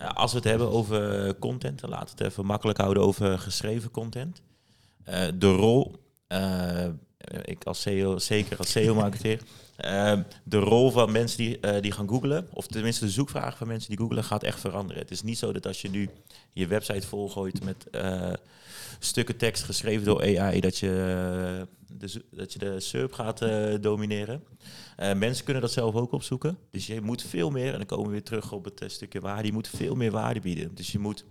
[0.00, 3.38] Uh, als we het hebben over content, dan laten we het even makkelijk houden over
[3.38, 4.42] geschreven content.
[5.34, 5.92] de rol
[7.44, 9.40] ik als CEO, zeker als SEO-marketeer,
[9.84, 10.12] uh,
[10.44, 13.88] de rol van mensen die, uh, die gaan googlen, of tenminste de zoekvraag van mensen
[13.88, 15.02] die googlen, gaat echt veranderen.
[15.02, 16.08] Het is niet zo dat als je nu
[16.52, 18.32] je website volgooit met uh,
[19.04, 23.46] stukken tekst geschreven door AI, dat je, de, dat je de SERP gaat
[23.82, 24.42] domineren.
[24.96, 26.58] mensen kunnen dat zelf ook opzoeken.
[26.70, 29.46] Dus je moet veel meer, en dan komen we weer terug op het stukje waarde,
[29.46, 30.74] je moet veel meer waarde bieden.
[30.74, 31.24] Dus je moet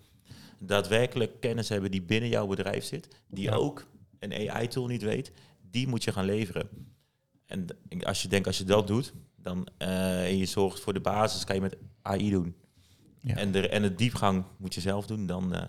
[0.59, 3.53] daadwerkelijk kennis hebben die binnen jouw bedrijf zit, die ja.
[3.53, 3.85] ook
[4.19, 5.31] een AI-tool niet weet,
[5.71, 6.69] die moet je gaan leveren.
[7.45, 7.65] En
[8.03, 11.43] als je denkt, als je dat doet, dan uh, en je zorgt voor de basis,
[11.43, 12.55] kan je met AI doen.
[13.21, 13.35] Ja.
[13.35, 15.61] En, de, en de diepgang moet je zelf doen, dan, uh,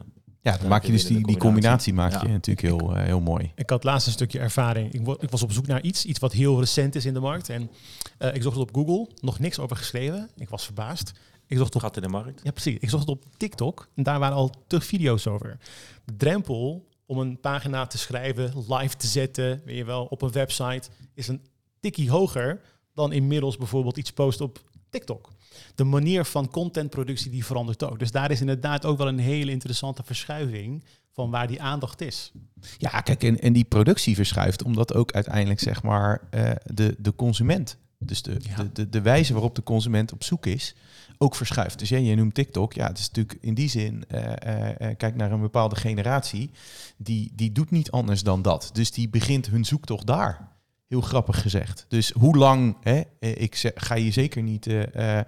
[0.45, 1.95] Ja, dan Dan maak je dus die, die combinatie combinatie.
[1.95, 2.33] maak je Ja.
[2.33, 3.53] natuurlijk heel, eh, heel mooi.
[3.55, 4.93] Ik had laatst een stukje ervaring.
[4.93, 7.49] Ik, ik was op zoek naar iets, iets wat heel recent is in de markt.
[7.49, 7.71] En
[8.19, 10.31] eh, ik zocht het op Google, nog niks over geschreven.
[10.37, 11.13] Ik was verbaasd.
[11.47, 12.41] Ik zocht op Gat in de markt.
[12.45, 12.77] Ja, precies.
[12.81, 15.59] Ik zocht het op TikTok en daar waren al te video's over.
[16.05, 20.33] De drempel om een pagina te schrijven, live te zetten, weet je wel, op een
[20.33, 21.41] website, is een
[21.81, 22.61] tikkie hoger
[22.95, 24.59] dan inmiddels bijvoorbeeld iets posten op
[24.91, 25.31] TikTok.
[25.75, 27.99] De manier van contentproductie die verandert ook.
[27.99, 32.33] Dus daar is inderdaad ook wel een hele interessante verschuiving van waar die aandacht is.
[32.79, 37.15] Ja, kijk, en, en die productie verschuift omdat ook uiteindelijk zeg maar eh, de, de
[37.15, 38.57] consument, dus de, Ja.
[38.57, 40.75] de, de, de wijze waarop de consument op zoek is,
[41.19, 41.79] ook verschuift.
[41.79, 45.15] Dus ja, je noemt TikTok, ja, het is natuurlijk in die zin, eh, eh, kijk
[45.17, 46.51] naar een bepaalde generatie,
[46.97, 48.71] die, die doet niet anders dan dat.
[48.73, 50.53] Dus die begint hun zoektocht daar.
[50.87, 51.85] Heel grappig gezegd.
[51.89, 55.25] Dus hoe lang, hè, eh, ik ga je zeker niet eh, eh,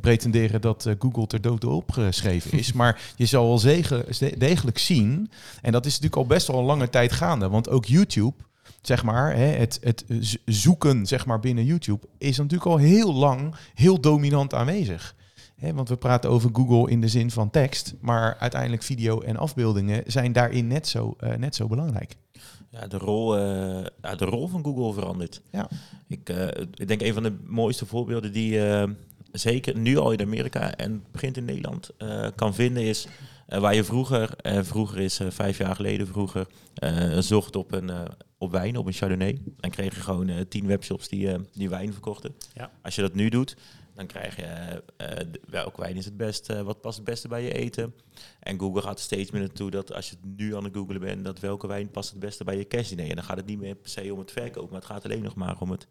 [0.00, 2.72] pretenderen dat Google ter dood opgeschreven is.
[2.80, 3.60] maar je zal wel
[4.38, 5.30] degelijk zien,
[5.62, 7.48] en dat is natuurlijk al best wel een lange tijd gaande.
[7.48, 8.34] Want ook YouTube,
[8.80, 10.04] zeg maar, hè, het, het
[10.44, 15.14] zoeken zeg maar, binnen YouTube is natuurlijk al heel lang heel dominant aanwezig.
[15.74, 20.02] Want we praten over Google in de zin van tekst, maar uiteindelijk video en afbeeldingen
[20.06, 22.16] zijn daarin net zo, net zo belangrijk.
[22.80, 25.40] Ja, de rol, eh, ja, de rol van Google verandert.
[25.52, 25.68] Ja.
[26.08, 28.88] Ik, eh, ik denk een van de mooiste voorbeelden die eh,
[29.32, 33.06] zeker nu al in Amerika en begint in Nederland eh, kan vinden is
[33.46, 37.90] eh, waar je vroeger, eh, vroeger is vijf jaar geleden vroeger, eh, zocht op een,
[37.90, 38.02] eh,
[38.38, 39.38] op wijn, op een Chardonnay.
[39.56, 42.34] Dan kreeg je gewoon eh, tien webshops die, eh, die wijn verkochten.
[42.54, 42.70] Ja.
[42.82, 43.56] Als je dat nu doet,
[43.96, 47.42] dan krijg je eh, eh, welke wijn is het beste, wat past het beste bij
[47.42, 47.94] je eten.
[48.40, 51.24] En Google gaat er steeds meer naartoe dat als je nu aan het googlen bent,
[51.24, 53.08] dat welke wijn past het beste bij je kerstdiner.
[53.08, 55.22] En dan gaat het niet meer per se om het verkopen, maar het gaat alleen
[55.22, 55.86] nog maar om het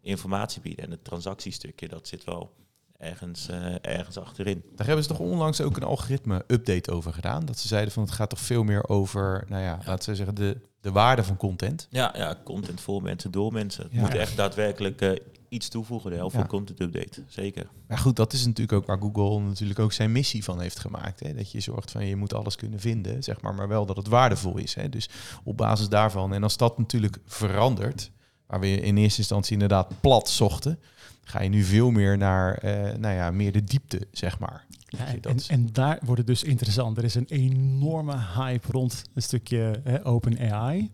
[0.00, 0.84] informatie bieden.
[0.84, 2.52] En het transactiestukje, dat zit wel
[2.98, 4.62] ergens, eh, ergens achterin.
[4.76, 7.44] Daar hebben ze toch onlangs ook een algoritme-update over gedaan.
[7.46, 10.34] Dat ze zeiden van het gaat toch veel meer over, nou ja, laten we zeggen,
[10.34, 11.86] de, de waarde van content.
[11.90, 13.82] Ja, ja, content voor mensen, door mensen.
[13.84, 14.00] Het Ja.
[14.00, 15.10] moet echt daadwerkelijk eh,
[15.50, 16.40] iets toevoegen, de helft Ja.
[16.40, 17.22] van content update.
[17.26, 17.68] Zeker.
[17.88, 21.20] Maar goed, dat is natuurlijk ook waar Google natuurlijk ook zijn missie van heeft gemaakt.
[21.20, 21.34] Hè?
[21.34, 24.08] Dat je zorgt van je moet alles kunnen vinden, zeg maar, maar wel dat het
[24.08, 24.74] waardevol is.
[24.74, 24.88] Hè?
[24.88, 25.08] Dus
[25.44, 26.34] op basis daarvan.
[26.34, 28.10] En als dat natuurlijk verandert,
[28.46, 30.78] waar we in eerste instantie inderdaad plat zochten,
[31.24, 34.66] ga je nu veel meer naar eh, nou ja, meer de diepte, zeg maar.
[34.86, 36.96] Ja, en, en, daar wordt het dus interessant.
[36.96, 40.90] Er is een enorme hype rond een stukje hè, open AI.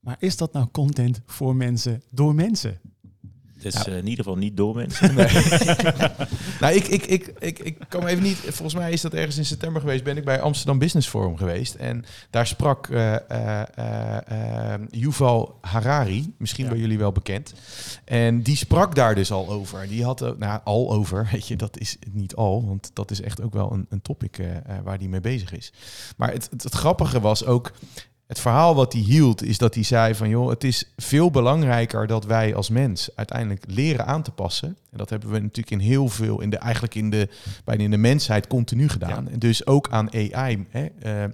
[0.00, 2.80] Maar is dat nou content voor mensen door mensen?
[3.58, 3.86] Ja.
[3.86, 5.14] eh, in ieder geval niet door mensen.
[6.60, 8.36] nou, ik, ik, ik, ik, ik kan even niet.
[8.36, 10.04] Volgens mij is dat ergens in september geweest.
[10.04, 11.74] Ben ik bij Amsterdam Business Forum geweest.
[11.74, 16.70] En daar sprak eh, Yuval Harari, misschien Ja.
[16.70, 17.54] bij jullie wel bekend.
[18.04, 19.88] En die sprak daar dus al over.
[19.88, 23.42] Die had, nou, al over, weet je, dat is niet al, want dat is echt
[23.42, 24.38] ook wel een, een topic
[24.84, 25.72] waar die mee bezig is.
[26.16, 27.72] Maar het, het, het grappige was ook.
[28.26, 32.06] Het verhaal wat hij hield is dat hij zei van joh, het is veel belangrijker
[32.06, 34.68] dat wij als mens uiteindelijk leren aan te passen.
[34.68, 37.28] En dat hebben we natuurlijk in heel veel, in de, eigenlijk in de,
[37.64, 39.28] bijna in de mensheid continu gedaan.
[39.28, 40.66] En dus ook aan AI.
[40.70, 41.24] Hè, eh,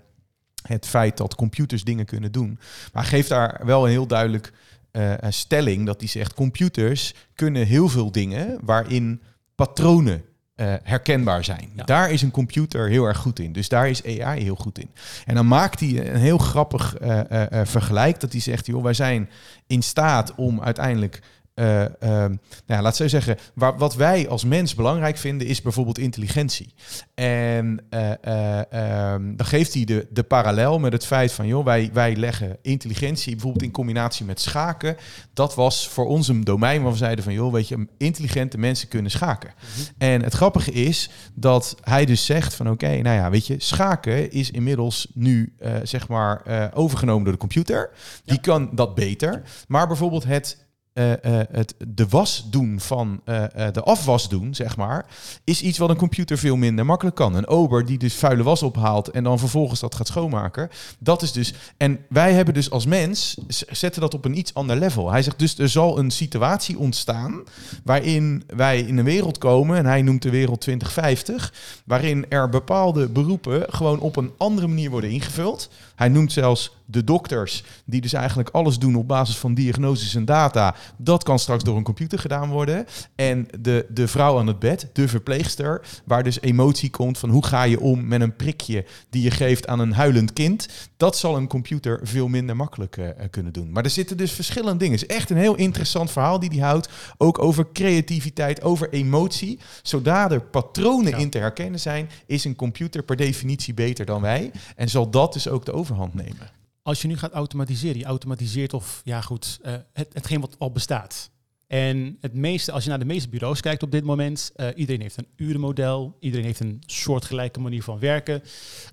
[0.62, 2.58] het feit dat computers dingen kunnen doen.
[2.92, 4.52] Maar geeft daar wel een heel duidelijk
[4.92, 9.22] een stelling dat hij zegt: computers kunnen heel veel dingen waarin
[9.54, 10.24] patronen
[10.62, 11.70] eh, herkenbaar zijn.
[11.76, 11.84] Ja.
[11.84, 13.52] Daar is een computer heel erg goed in.
[13.52, 14.90] Dus daar is AI heel goed in.
[15.26, 18.20] En dan maakt hij een heel grappig eh, eh, vergelijk.
[18.20, 19.28] Dat hij zegt, joh, wij zijn
[19.66, 21.22] in staat om uiteindelijk...
[21.54, 25.62] eh, eh, nou ja, laat zo zeggen, waar, wat wij als mens belangrijk vinden is
[25.62, 26.74] bijvoorbeeld intelligentie.
[27.14, 31.64] En eh, eh, ehm, dan geeft hij de, de parallel met het feit van, joh,
[31.64, 34.96] wij, wij leggen intelligentie bijvoorbeeld in combinatie met schaken.
[35.32, 38.88] Dat was voor ons een domein waar we zeiden van, joh, weet je, intelligente mensen
[38.88, 39.54] kunnen schaken.
[39.98, 44.30] En het grappige is dat hij dus zegt van, oké, nou ja, weet je, schaken
[44.30, 46.42] is inmiddels nu, zeg maar,
[46.74, 47.90] overgenomen door de computer.
[48.24, 49.42] Die kan dat beter.
[49.68, 50.61] Maar bijvoorbeeld het
[50.92, 55.06] eh, eh, het de was doen van eh, de afwas doen, zeg maar,
[55.44, 57.34] is iets wat een computer veel minder makkelijk kan.
[57.34, 60.68] Een ober die dus vuile was ophaalt en dan vervolgens dat gaat schoonmaken.
[60.98, 61.54] Dat is dus.
[61.76, 63.36] En wij hebben dus als mens
[63.70, 65.10] zetten dat op een iets ander level.
[65.10, 67.42] Hij zegt dus er zal een situatie ontstaan
[67.84, 71.52] waarin wij in een wereld komen en hij noemt de wereld 2050,
[71.84, 75.68] waarin er bepaalde beroepen gewoon op een andere manier worden ingevuld.
[75.94, 80.24] Hij noemt zelfs de dokters, die dus eigenlijk alles doen op basis van diagnoses en
[80.24, 82.86] data, dat kan straks door een computer gedaan worden.
[83.14, 87.44] En de, de vrouw aan het bed, de verpleegster, waar dus emotie komt van hoe
[87.46, 91.36] ga je om met een prikje die je geeft aan een huilend kind, dat zal
[91.36, 93.72] een computer veel minder makkelijk uh, kunnen doen.
[93.72, 94.98] Maar er zitten dus verschillende dingen.
[94.98, 99.58] Het is echt een heel interessant verhaal die hij houdt, ook over creativiteit, over emotie.
[99.82, 104.50] Zodra er patronen in te herkennen zijn, is een computer per definitie beter dan wij
[104.76, 106.61] en zal dat dus ook de overhand nemen.
[106.82, 110.72] Als je nu gaat automatiseren, je automatiseert of ja goed, uh, het, hetgeen wat al
[110.72, 111.30] bestaat.
[111.66, 115.00] En het meeste, als je naar de meeste bureaus kijkt op dit moment, uh, iedereen
[115.00, 118.42] heeft een urenmodel, iedereen heeft een soortgelijke manier van werken.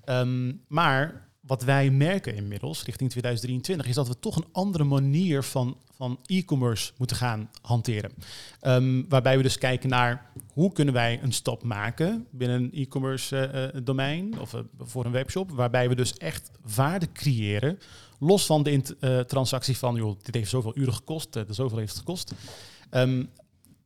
[0.06, 5.42] Um, maar wat wij merken inmiddels, richting 2023, is dat we toch een andere manier
[5.42, 8.12] van, van e-commerce moeten gaan hanteren.
[8.62, 13.70] Um, waarbij we dus kijken naar hoe kunnen wij een stap maken binnen een e-commerce
[13.74, 17.78] uh, domein of uh, voor een webshop, waarbij we dus echt waarde creëren,
[18.18, 22.34] los van de transactie van, joh, dit heeft zoveel uren gekost, zoveel heeft het gekost.
[22.90, 23.30] Um,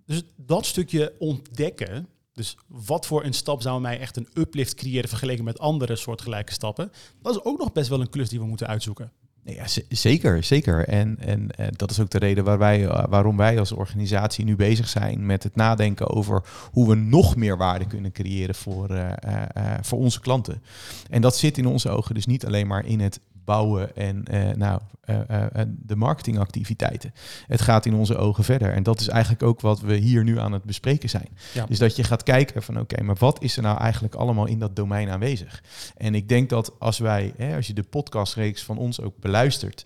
[0.06, 5.08] dus dat stukje ontdekken, dus wat voor een stap zou mij echt een uplift creëren
[5.08, 6.92] vergeleken met andere soortgelijke stappen?
[7.22, 9.12] Dat is ook nog best wel een klus die we moeten uitzoeken.
[9.45, 10.88] Ja, zeker, zeker.
[10.88, 14.88] En, en, en, dat is ook de reden wij, waarom wij als organisatie nu bezig
[14.88, 16.42] zijn met het nadenken over
[16.72, 19.42] hoe we nog meer waarde kunnen creëren voor, uh, uh,
[19.80, 20.62] voor onze klanten.
[21.11, 24.51] En dat zit in onze ogen dus niet alleen maar in het bouwen en uh,
[24.51, 27.12] nou, uh, uh, de marketingactiviteiten.
[27.47, 28.72] Het gaat in onze ogen verder.
[28.72, 31.28] En dat is eigenlijk ook wat we hier nu aan het bespreken zijn.
[31.55, 31.66] Ja.
[31.66, 34.47] Dus dat je gaat kijken van oké, okay, maar wat is er nou eigenlijk allemaal
[34.47, 35.62] in dat domein aanwezig?
[35.97, 39.84] En ik denk dat als wij, hè, als je de podcastreeks van ons ook beluistert,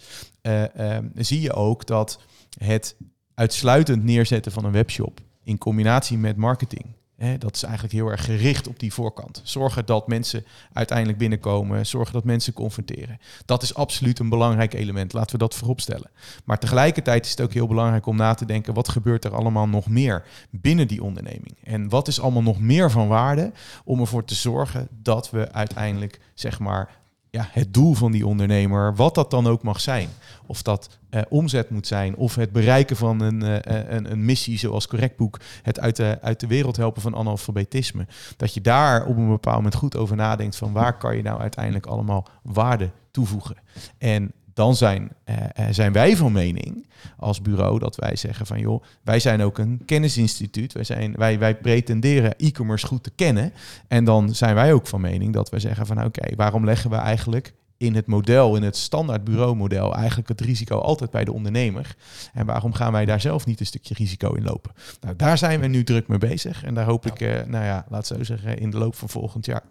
[1.15, 2.21] zie je ook dat
[2.59, 2.97] het
[3.35, 6.97] uitsluitend neerzetten van een webshop in combinatie met marketing
[7.39, 9.41] dat is eigenlijk heel erg gericht op die voorkant.
[9.45, 11.87] Zorgen dat mensen uiteindelijk binnenkomen.
[11.87, 13.19] Zorgen dat mensen confronteren.
[13.45, 15.13] Dat is absoluut een belangrijk element.
[15.13, 16.11] Laten we dat voorop stellen.
[16.45, 18.75] Maar tegelijkertijd is het ook heel belangrijk om na te denken...
[18.75, 21.57] wat gebeurt er allemaal nog meer binnen die onderneming?
[21.63, 23.53] En wat is allemaal nog meer van waarde
[23.85, 24.89] om ervoor te zorgen...
[25.03, 26.99] dat we uiteindelijk zeg maar,
[27.39, 30.09] ja, het doel van die ondernemer, wat dat dan ook mag zijn.
[30.47, 34.59] Of dat uh, omzet moet zijn, of het bereiken van een, uh, een, een, missie
[34.59, 38.07] zoals Correctboek, het uit de, uit de wereld helpen van analfabetisme.
[38.37, 41.41] Dat je daar op een bepaald moment goed over nadenkt van waar kan je nou
[41.41, 43.57] uiteindelijk allemaal waarde toevoegen.
[43.99, 45.37] En dan zijn, uh,
[45.71, 46.87] zijn wij van mening
[47.17, 50.73] als bureau dat wij zeggen van joh, wij zijn ook een kennisinstituut.
[50.73, 53.53] Wij, zijn, wij, wij pretenderen e-commerce goed te kennen.
[53.89, 56.97] En dan zijn wij ook van mening dat wij zeggen van oké, waarom leggen we
[56.97, 61.97] eigenlijk in het model, in het standaard bureaumodel, eigenlijk het risico altijd bij de ondernemer.
[62.33, 64.73] En waarom gaan wij daar zelf niet een stukje risico in lopen?
[65.01, 66.65] Nou, daar zijn we nu druk mee bezig.
[66.65, 69.47] En daar hoop ik, uh, nou ja, laat zo zeggen, in de loop van volgend
[69.47, 69.63] jaar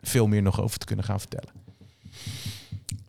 [0.00, 1.65] veel meer nog over te kunnen gaan vertellen.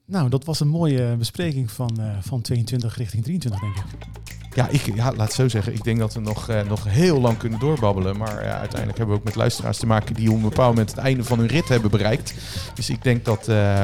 [0.07, 4.36] Nou, dat was een mooie bespreking van, uh, van 22 richting 23, denk ik.
[4.57, 5.73] Ja, ik, ja, laat het zo zeggen.
[5.73, 8.17] Ik denk dat we nog, uh, nog heel lang kunnen doorbabbelen.
[8.17, 10.89] Maar uh, uiteindelijk hebben we ook met luisteraars te maken die op een bepaald moment
[10.89, 12.33] het einde van hun rit hebben bereikt.
[12.73, 13.81] Dus ik denk dat, uh,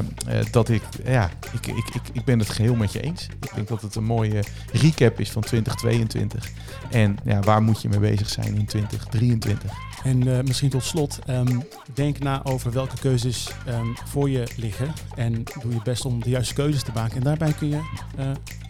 [0.51, 3.28] dat ik, ja, ik, ik, ik, ik ben het geheel met je eens.
[3.41, 6.49] Ik denk dat het een mooie recap is van 2022.
[6.91, 9.71] En ja, waar moet je mee bezig zijn in 2023?
[10.03, 11.63] En misschien tot slot, um,
[11.93, 14.93] denk na over welke keuzes um, voor je liggen.
[15.15, 17.15] En doe je best om de juiste keuzes te maken.
[17.15, 17.80] En daarbij kun je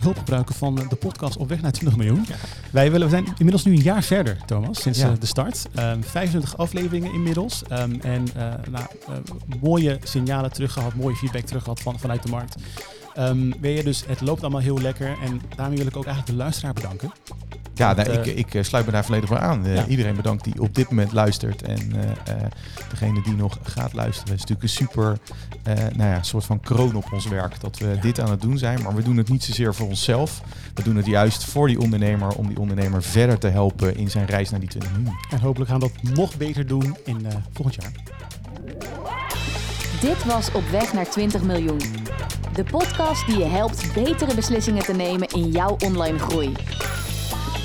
[0.04, 2.26] hulp gebruiken van de podcast Op weg naar 20 miljoen.
[2.28, 2.36] Ja.
[2.72, 5.10] Wij willen, we zijn inmiddels nu een jaar verder, Thomas, sinds ja.
[5.10, 5.66] uh, de start.
[5.80, 7.64] Um, 25 afleveringen inmiddels.
[8.02, 8.28] en
[8.70, 8.86] nou,
[9.62, 12.56] mooie signalen teruggehad, mooie feedback teruggehad van, vanuit de markt.
[13.20, 15.18] Um, weet je, dus het loopt allemaal heel lekker.
[15.24, 17.12] En daarmee wil ik ook eigenlijk de luisteraar bedanken.
[17.74, 19.64] Ja, nou, ik, ik sluit me daar volledig voor aan.
[19.66, 19.86] Ja.
[19.86, 21.62] Iedereen bedankt die op dit moment luistert.
[21.62, 22.02] En uh,
[22.90, 25.18] degene die nog gaat luisteren, is natuurlijk een super
[25.68, 27.60] uh, nou ja, soort van kroon op ons werk.
[27.60, 28.02] Dat we ja.
[28.02, 28.82] dit aan het doen zijn.
[28.82, 30.42] Maar we doen het niet zozeer voor onszelf.
[30.74, 32.36] We doen het juist voor die ondernemer.
[32.36, 35.16] Om die ondernemer verder te helpen in zijn reis naar die 20 miljoen.
[35.30, 37.92] En hopelijk gaan we dat nog beter doen in volgend jaar.
[40.02, 41.80] Dit was Op weg naar 20 miljoen.
[42.54, 46.54] De podcast die je helpt betere beslissingen te nemen in jouw online groei.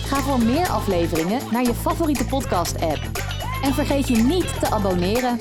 [0.09, 3.01] Ga voor meer afleveringen naar je favoriete podcast-app.
[3.63, 5.39] En vergeet je niet te abonneren.